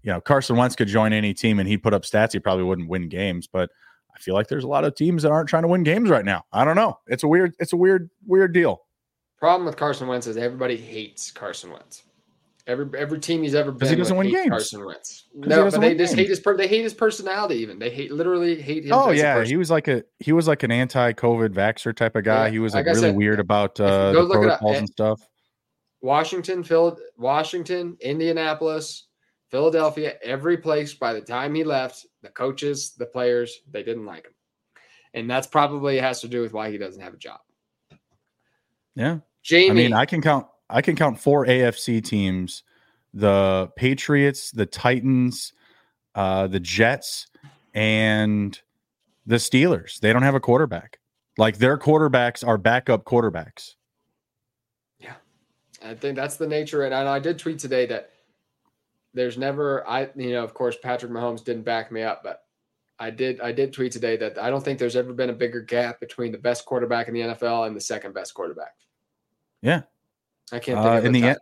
[0.01, 2.31] you know Carson Wentz could join any team and he'd put up stats.
[2.31, 3.69] He probably wouldn't win games, but
[4.15, 6.25] I feel like there's a lot of teams that aren't trying to win games right
[6.25, 6.43] now.
[6.51, 6.99] I don't know.
[7.07, 8.81] It's a weird, it's a weird, weird deal.
[9.37, 12.03] Problem with Carson Wentz is everybody hates Carson Wentz.
[12.65, 14.47] Every every team he's ever been he doesn't win games.
[14.47, 15.25] Carson Wentz.
[15.33, 16.19] No, but they just games.
[16.19, 17.55] hate his per, they hate his personality.
[17.55, 18.93] Even they hate literally hate him.
[18.93, 22.45] Oh yeah, he was like a he was like an anti-COVID vaxer type of guy.
[22.45, 25.19] Yeah, he was like, like really said, weird about uh, the protocols and stuff.
[26.01, 29.07] Washington, Phil, Washington, Indianapolis,
[29.51, 34.25] Philadelphia, every place by the time he left, the coaches, the players, they didn't like
[34.25, 34.33] him.
[35.13, 37.39] And that's probably has to do with why he doesn't have a job.
[38.95, 39.19] Yeah.
[39.43, 39.69] Jamie.
[39.69, 42.63] I mean, I can count I can count four AFC teams:
[43.13, 45.53] the Patriots, the Titans,
[46.15, 47.27] uh, the Jets,
[47.73, 48.59] and
[49.25, 49.99] the Steelers.
[49.99, 50.99] They don't have a quarterback.
[51.37, 53.75] Like their quarterbacks are backup quarterbacks.
[54.99, 55.15] Yeah.
[55.83, 56.83] I think that's the nature.
[56.83, 58.11] And I did tweet today that
[59.13, 62.43] there's never I you know of course Patrick Mahomes didn't back me up, but
[62.99, 65.61] I did I did tweet today that I don't think there's ever been a bigger
[65.61, 68.73] gap between the best quarterback in the NFL and the second best quarterback.
[69.61, 69.81] Yeah,
[70.51, 71.37] I can't think uh, in the,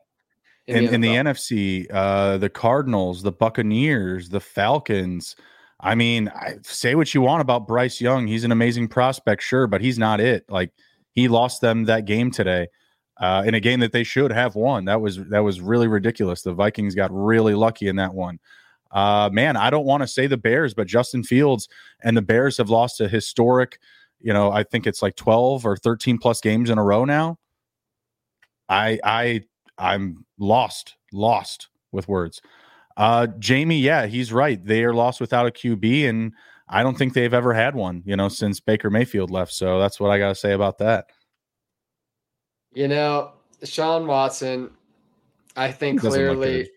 [0.68, 5.36] in, in, the in, the NFC, uh, the Cardinals, the Buccaneers, the Falcons.
[5.80, 8.28] I mean, I, say what you want about Bryce Young.
[8.28, 10.46] He's an amazing prospect, sure, but he's not it.
[10.48, 10.72] Like
[11.14, 12.68] he lost them that game today
[13.22, 14.86] uh, in a game that they should have won.
[14.86, 16.42] That was that was really ridiculous.
[16.42, 18.40] The Vikings got really lucky in that one.
[18.92, 21.70] Uh, man, I don't want to say the Bears, but Justin Fields
[22.04, 23.80] and the Bears have lost a historic,
[24.20, 27.38] you know, I think it's like 12 or 13 plus games in a row now.
[28.68, 29.42] I I
[29.78, 32.42] I'm lost, lost with words.
[32.98, 34.64] Uh, Jamie, yeah, he's right.
[34.64, 36.34] They are lost without a QB, and
[36.68, 39.54] I don't think they've ever had one, you know, since Baker Mayfield left.
[39.54, 41.06] So that's what I got to say about that.
[42.74, 44.72] You know, Sean Watson,
[45.56, 46.70] I think clearly,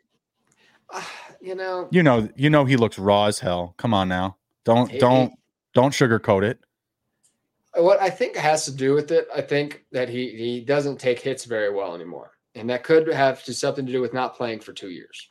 [0.90, 1.02] uh,
[1.40, 3.74] you know, you know, you know, he looks raw as hell.
[3.76, 5.32] Come on now, don't he, don't
[5.72, 6.58] don't sugarcoat it.
[7.76, 11.20] What I think has to do with it, I think that he he doesn't take
[11.20, 14.72] hits very well anymore, and that could have something to do with not playing for
[14.72, 15.26] two years.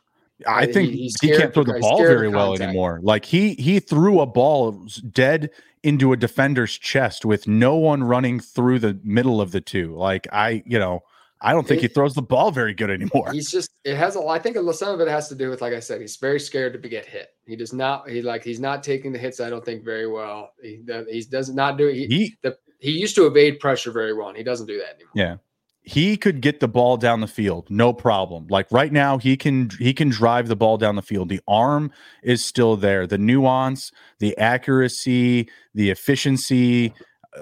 [0.47, 2.99] I think he, he can't throw the ball very well anymore.
[3.01, 5.49] Like he he threw a ball dead
[5.83, 9.95] into a defender's chest with no one running through the middle of the two.
[9.95, 11.03] Like I, you know,
[11.41, 13.31] I don't think he throws the ball very good anymore.
[13.33, 15.73] He's just it has a I think some of it has to do with like
[15.73, 17.29] I said, he's very scared to get hit.
[17.45, 20.53] He does not he like he's not taking the hits I don't think very well.
[20.61, 21.95] He he does not do it.
[21.95, 24.95] He, he, the, he used to evade pressure very well and he doesn't do that
[24.95, 25.11] anymore.
[25.15, 25.35] Yeah.
[25.83, 28.47] He could get the ball down the field no problem.
[28.47, 31.29] Like right now he can he can drive the ball down the field.
[31.29, 31.91] The arm
[32.23, 33.05] is still there.
[33.05, 36.93] The nuance the accuracy the efficiency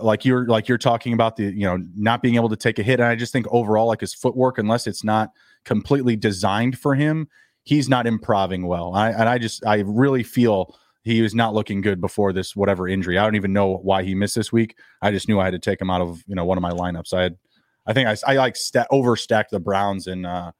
[0.01, 2.83] like you're like you're talking about the you know not being able to take a
[2.83, 2.99] hit.
[2.99, 5.31] And i just think overall like his footwork unless it's not
[5.63, 7.27] completely designed for him
[7.63, 8.95] he's not improving well.
[8.95, 12.87] I, and i just i really feel he was not looking good before this whatever
[12.87, 13.17] injury.
[13.17, 14.77] I don't even know why he missed this week.
[15.01, 16.71] I just knew i had to take him out of you know one of my
[16.71, 17.13] lineups.
[17.13, 17.37] I had
[17.85, 20.51] I think I, I like sta- overstacked the Browns in uh,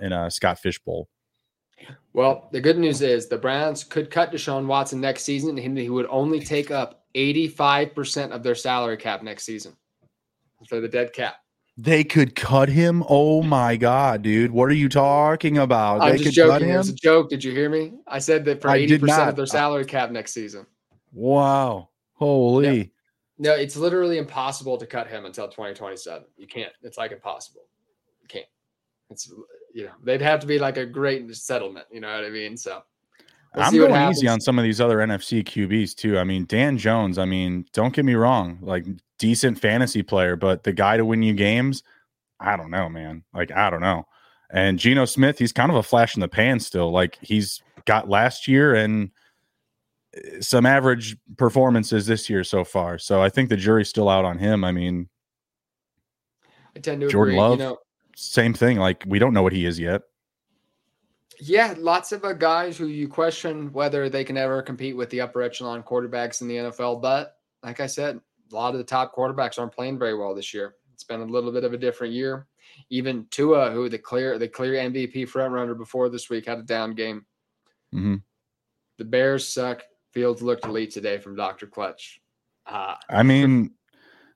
[0.00, 1.08] in a Scott Fishbowl.
[2.12, 5.90] Well, the good news is the Browns could cut Deshaun Watson next season, and he
[5.90, 9.76] would only take up 85% of their salary cap next season
[10.68, 11.36] for the dead cap.
[11.76, 13.02] They could cut him.
[13.08, 14.52] Oh my god, dude!
[14.52, 16.02] What are you talking about?
[16.02, 16.68] I'm they just joking.
[16.68, 17.28] It was a joke.
[17.28, 17.94] Did you hear me?
[18.06, 20.66] I said that for eighty percent of their salary cap next season.
[21.12, 21.88] Wow!
[22.12, 22.92] Holy!
[23.38, 26.24] No, it's literally impossible to cut him until 2027.
[26.36, 26.72] You can't.
[26.82, 27.62] It's like impossible.
[28.22, 28.46] You can't.
[29.10, 29.32] It's
[29.72, 31.86] you know they'd have to be like a great settlement.
[31.90, 32.56] You know what I mean?
[32.56, 32.82] So
[33.54, 36.18] we'll I'm going easy on some of these other NFC QBs too.
[36.18, 37.18] I mean, Dan Jones.
[37.18, 38.86] I mean, don't get me wrong, like
[39.18, 41.82] decent fantasy player, but the guy to win you games,
[42.40, 43.24] I don't know, man.
[43.34, 44.06] Like I don't know.
[44.50, 46.92] And Geno Smith, he's kind of a flash in the pan still.
[46.92, 49.10] Like he's got last year and
[50.40, 52.98] some average performances this year so far.
[52.98, 54.64] So I think the jury's still out on him.
[54.64, 55.08] I mean,
[56.76, 57.40] I tend to Jordan agree.
[57.40, 57.78] Love, you know,
[58.16, 58.78] same thing.
[58.78, 60.02] Like we don't know what he is yet.
[61.40, 65.20] Yeah, lots of uh, guys who you question whether they can ever compete with the
[65.20, 67.02] upper echelon quarterbacks in the NFL.
[67.02, 68.20] But like I said,
[68.52, 70.76] a lot of the top quarterbacks aren't playing very well this year.
[70.92, 72.46] It's been a little bit of a different year.
[72.90, 76.94] Even Tua, who the clear the clear MVP frontrunner before this week, had a down
[76.94, 77.26] game.
[77.92, 78.16] Mm-hmm.
[78.98, 79.82] The Bears suck.
[80.14, 81.66] Fields looked elite today from Dr.
[81.66, 82.20] Clutch.
[82.66, 83.72] Uh, I mean,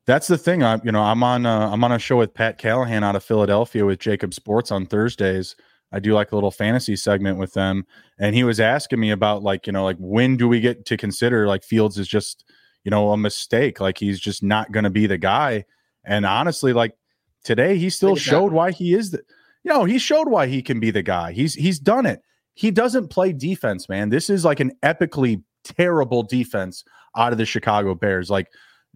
[0.06, 0.62] that's the thing.
[0.62, 3.22] I you know I'm on uh, I'm on a show with Pat Callahan out of
[3.22, 5.54] Philadelphia with Jacob Sports on Thursdays.
[5.92, 7.86] I do like a little fantasy segment with them,
[8.18, 10.96] and he was asking me about like you know like when do we get to
[10.96, 12.44] consider like Fields is just
[12.84, 15.64] you know a mistake, like he's just not going to be the guy.
[16.04, 16.94] And honestly, like
[17.44, 19.22] today, he still showed why he is the.
[19.64, 21.32] You know, he showed why he can be the guy.
[21.32, 22.20] He's he's done it.
[22.54, 24.08] He doesn't play defense, man.
[24.08, 25.42] This is like an epically
[25.76, 26.84] terrible defense
[27.16, 28.30] out of the Chicago Bears.
[28.30, 28.48] Like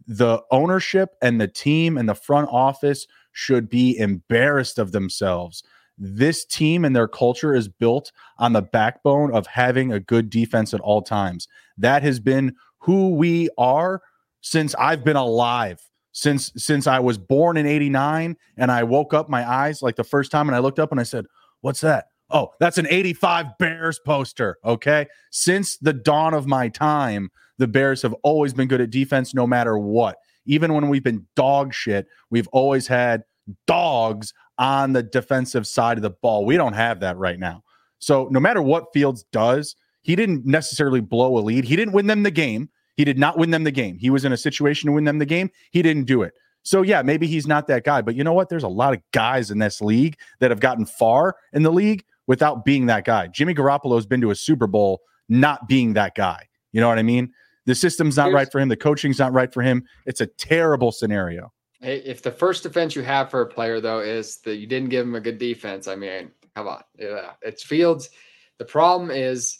[0.07, 5.63] the ownership and the team and the front office should be embarrassed of themselves.
[5.99, 10.75] This team and their culture is built on the backbone of having a good defense
[10.75, 11.49] at all times.
[11.77, 14.03] That has been who we are
[14.41, 15.81] since I've been alive.
[16.15, 20.05] Since since I was born in 89 and I woke up my eyes like the
[20.05, 21.25] first time and I looked up and I said,
[21.63, 24.59] "What's that?" Oh, that's an 85 Bears poster.
[24.65, 25.07] Okay.
[25.31, 29.47] Since the dawn of my time, the Bears have always been good at defense no
[29.47, 30.17] matter what.
[30.47, 33.23] Even when we've been dog shit, we've always had
[33.67, 36.45] dogs on the defensive side of the ball.
[36.45, 37.63] We don't have that right now.
[37.99, 41.65] So no matter what Fields does, he didn't necessarily blow a lead.
[41.65, 42.69] He didn't win them the game.
[42.97, 43.99] He did not win them the game.
[43.99, 45.51] He was in a situation to win them the game.
[45.71, 46.35] He didn't do it.
[46.65, 48.49] So yeah, maybe he's not that guy, but you know what?
[48.49, 52.05] There's a lot of guys in this league that have gotten far in the league
[52.27, 53.27] without being that guy.
[53.27, 56.49] Jimmy Garoppolo has been to a Super Bowl not being that guy.
[56.73, 57.33] You know what I mean?
[57.67, 58.69] The system's not Here's, right for him.
[58.69, 59.85] The coaching's not right for him.
[60.07, 61.53] It's a terrible scenario.
[61.81, 65.07] If the first defense you have for a player though is that you didn't give
[65.07, 68.11] him a good defense, I mean, come on, yeah, it's Fields.
[68.59, 69.59] The problem is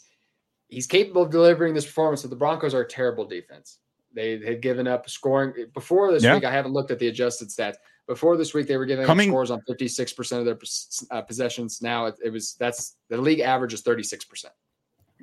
[0.69, 3.79] he's capable of delivering this performance, but the Broncos are a terrible defense.
[4.13, 6.35] They had given up scoring before this yeah.
[6.35, 6.45] week.
[6.45, 7.75] I haven't looked at the adjusted stats.
[8.07, 10.57] Before this week, they were giving Coming, scores on 56% of their
[11.11, 11.81] uh, possessions.
[11.81, 14.45] Now it, it was that's the league average is 36%.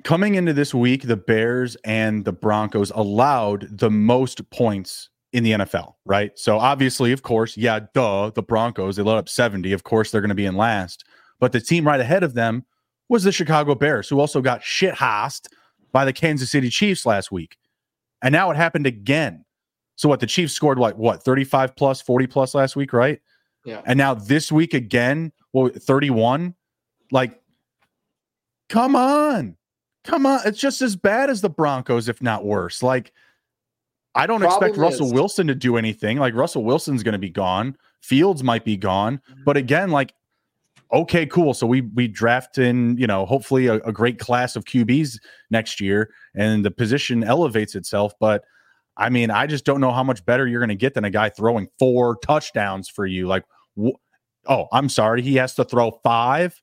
[0.03, 5.51] Coming into this week, the Bears and the Broncos allowed the most points in the
[5.51, 6.31] NFL, right?
[6.37, 9.71] So obviously, of course, yeah, duh, the Broncos, they let up 70.
[9.73, 11.05] Of course, they're going to be in last.
[11.39, 12.65] But the team right ahead of them
[13.09, 15.49] was the Chicago Bears, who also got shit hossed
[15.91, 17.57] by the Kansas City Chiefs last week.
[18.21, 19.45] And now it happened again.
[20.01, 23.21] So what the Chiefs scored like what 35 plus, 40 plus last week, right?
[23.65, 23.83] Yeah.
[23.85, 26.55] And now this week again, well, 31.
[27.11, 27.39] Like,
[28.67, 29.57] come on.
[30.03, 30.39] Come on.
[30.43, 32.81] It's just as bad as the Broncos, if not worse.
[32.81, 33.13] Like,
[34.15, 36.17] I don't Problem expect Russell is, Wilson to do anything.
[36.17, 37.77] Like Russell Wilson's going to be gone.
[38.01, 39.21] Fields might be gone.
[39.29, 39.43] Mm-hmm.
[39.45, 40.15] But again, like,
[40.91, 41.53] okay, cool.
[41.53, 45.19] So we we draft in, you know, hopefully a, a great class of QBs
[45.51, 48.13] next year, and the position elevates itself.
[48.19, 48.45] But
[48.97, 51.09] I mean, I just don't know how much better you're going to get than a
[51.09, 53.27] guy throwing four touchdowns for you.
[53.27, 53.43] Like,
[53.81, 53.97] wh-
[54.47, 56.61] oh, I'm sorry, he has to throw five.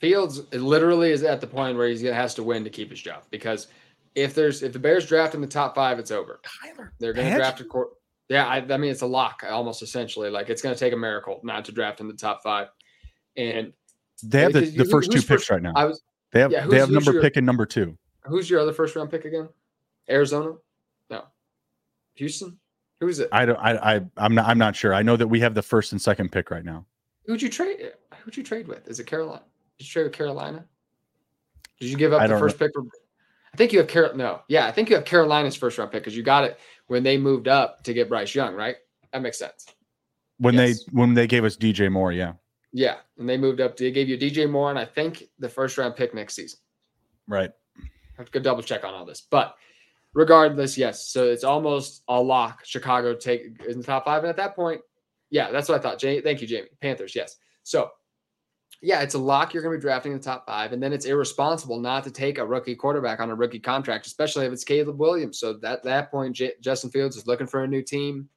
[0.00, 3.24] Fields literally is at the point where he has to win to keep his job
[3.30, 3.66] because
[4.14, 6.40] if there's if the Bears draft in the top five, it's over.
[6.62, 7.88] Tyler, they're going to draft a court.
[8.28, 10.30] Yeah, I, I mean it's a lock almost essentially.
[10.30, 12.68] Like it's going to take a miracle not to draft in the top five.
[13.36, 13.72] And
[14.22, 15.72] they have the, the first two picks right now.
[15.74, 16.02] I was
[16.32, 17.96] they have yeah, they have number your, pick and number two.
[18.24, 19.48] Who's your other first round pick again?
[20.10, 20.54] Arizona?
[22.18, 22.58] Houston?
[23.00, 23.28] Who's it?
[23.32, 24.92] I don't I I I'm not I'm not sure.
[24.92, 26.84] I know that we have the first and second pick right now.
[27.26, 27.92] Who'd you trade
[28.22, 28.86] who'd you trade with?
[28.88, 29.42] Is it Carolina?
[29.78, 30.64] Did you trade with Carolina?
[31.80, 32.84] Did you give up I the first pick for
[33.52, 34.14] I think you have Carol.
[34.14, 37.02] No, yeah, I think you have Carolina's first round pick because you got it when
[37.02, 38.76] they moved up to get Bryce Young, right?
[39.12, 39.66] That makes sense.
[40.38, 40.84] When yes.
[40.84, 42.34] they when they gave us DJ Moore, yeah,
[42.72, 43.76] yeah, and they moved up.
[43.76, 46.58] They gave you DJ Moore and I think the first round pick next season.
[47.26, 47.50] Right.
[47.78, 47.82] I
[48.16, 49.56] have to go double check on all this, but
[50.14, 51.08] regardless, yes.
[51.08, 52.64] So it's almost a lock.
[52.64, 54.80] Chicago take in the top five, and at that point,
[55.30, 55.98] yeah, that's what I thought.
[55.98, 56.68] Jay, thank you, Jamie.
[56.80, 57.36] Panthers, yes.
[57.62, 57.90] So
[58.80, 59.52] yeah, it's a lock.
[59.52, 62.10] You're going to be drafting in the top five, and then it's irresponsible not to
[62.10, 65.40] take a rookie quarterback on a rookie contract, especially if it's Caleb Williams.
[65.40, 68.28] So that that point, J- Justin Fields is looking for a new team.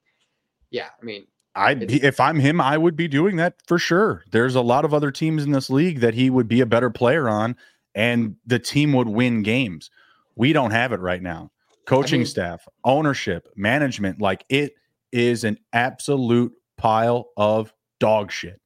[0.71, 4.23] Yeah, I mean, I if I'm him, I would be doing that for sure.
[4.31, 6.89] There's a lot of other teams in this league that he would be a better
[6.89, 7.55] player on,
[7.93, 9.91] and the team would win games.
[10.35, 11.51] We don't have it right now.
[11.91, 14.73] Coaching I mean, staff, ownership, management, like it
[15.11, 18.61] is an absolute pile of dog shit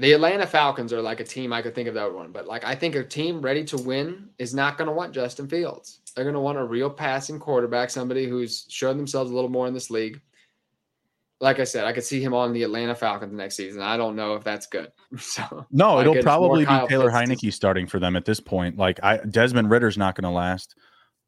[0.00, 2.64] the Atlanta Falcons are like a team I could think of that one, but like
[2.64, 6.00] I think a team ready to win is not going to want Justin Fields.
[6.16, 9.68] They're going to want a real passing quarterback, somebody who's shown themselves a little more
[9.68, 10.20] in this league.
[11.42, 13.82] Like I said, I could see him on the Atlanta Falcons next season.
[13.82, 14.90] I don't know if that's good.
[15.18, 18.78] So no, it'll probably be Taylor Heinicke starting for them at this point.
[18.78, 20.76] Like I, Desmond Ridder's not going to last.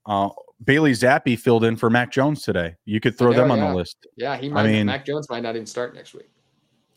[0.07, 0.31] Uh,
[0.65, 2.77] Bailey Zappe filled in for Mac Jones today.
[2.85, 3.71] You could throw know, them on yeah.
[3.71, 4.07] the list.
[4.17, 4.63] Yeah, he might.
[4.63, 6.31] I mean, Mac Jones might not even start next week.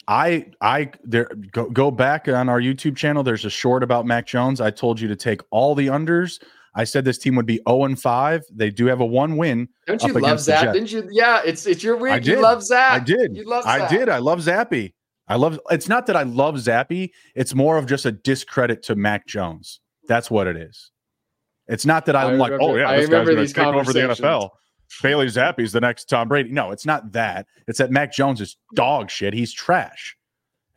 [0.07, 3.23] I I there go, go back on our YouTube channel.
[3.23, 4.61] There's a short about Mac Jones.
[4.61, 6.41] I told you to take all the unders.
[6.75, 8.43] I said this team would be 0 and 5.
[8.53, 9.69] They do have a one win.
[9.87, 10.73] Don't you love Zap?
[10.73, 11.07] Didn't you?
[11.11, 12.11] Yeah, it's it's your win.
[12.11, 12.27] I did.
[12.27, 12.93] You love Zap.
[12.93, 13.35] I did.
[13.35, 14.09] You love I did.
[14.09, 14.93] I love Zappe.
[15.27, 18.95] I love it's not that I love Zappe, it's more of just a discredit to
[18.95, 19.79] Mac Jones.
[20.07, 20.91] That's what it is.
[21.67, 24.49] It's not that I'm like, oh yeah, this guy's gonna take over the NFL.
[25.01, 26.51] Bailey Zappe's the next Tom Brady.
[26.51, 27.47] No, it's not that.
[27.67, 29.33] It's that Mac Jones is dog shit.
[29.33, 30.15] He's trash.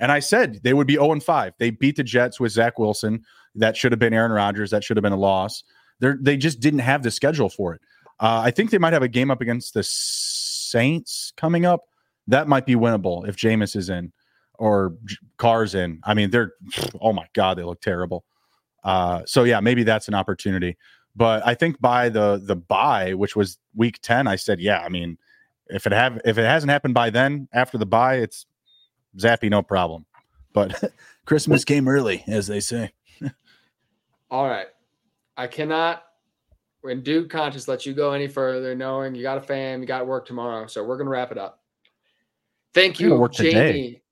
[0.01, 1.53] And I said they would be 0 5.
[1.59, 3.25] They beat the Jets with Zach Wilson.
[3.55, 4.71] That should have been Aaron Rodgers.
[4.71, 5.63] That should have been a loss.
[6.01, 7.81] They they just didn't have the schedule for it.
[8.21, 11.83] Uh, I think they might have a game up against the Saints coming up.
[12.27, 14.13] That might be winnable if Jameis is in
[14.59, 14.95] or
[15.39, 16.01] Carr's in.
[16.05, 16.53] I mean, they're
[17.01, 18.25] oh my god, they look terrible.
[18.85, 20.77] Uh, so yeah, maybe that's an opportunity.
[21.17, 24.81] But I think by the the bye, which was week ten, I said, yeah.
[24.81, 25.19] I mean,
[25.67, 28.47] if it have if it hasn't happened by then, after the bye, it's
[29.17, 30.07] Zappe, no problem.
[30.53, 30.93] But
[31.25, 32.93] Christmas came early, as they say.
[34.31, 34.67] All right.
[35.37, 36.03] I cannot,
[36.81, 40.07] when Duke conscious, let you go any further, knowing you got a fam, you got
[40.07, 40.67] work tomorrow.
[40.67, 41.61] So we're to wrap it up.
[42.75, 44.03] Thank you, Jamie.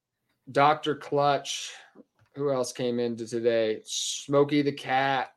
[0.51, 0.95] Dr.
[0.95, 1.73] Clutch.
[2.37, 3.81] Who else came into today?
[3.85, 5.33] Smokey the Cat.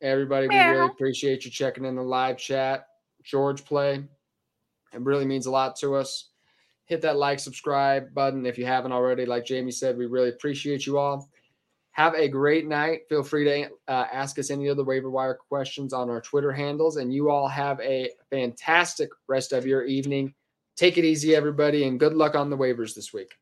[0.00, 2.86] Everybody, we really appreciate you checking in the live chat.
[3.24, 4.04] George Play.
[4.94, 6.28] It really means a lot to us.
[6.84, 9.26] Hit that like, subscribe button if you haven't already.
[9.26, 11.28] Like Jamie said, we really appreciate you all.
[11.90, 13.00] Have a great night.
[13.08, 16.96] Feel free to uh, ask us any other waiver wire questions on our Twitter handles.
[16.96, 20.32] And you all have a fantastic rest of your evening.
[20.76, 23.34] Take it easy, everybody, and good luck on the waivers this week.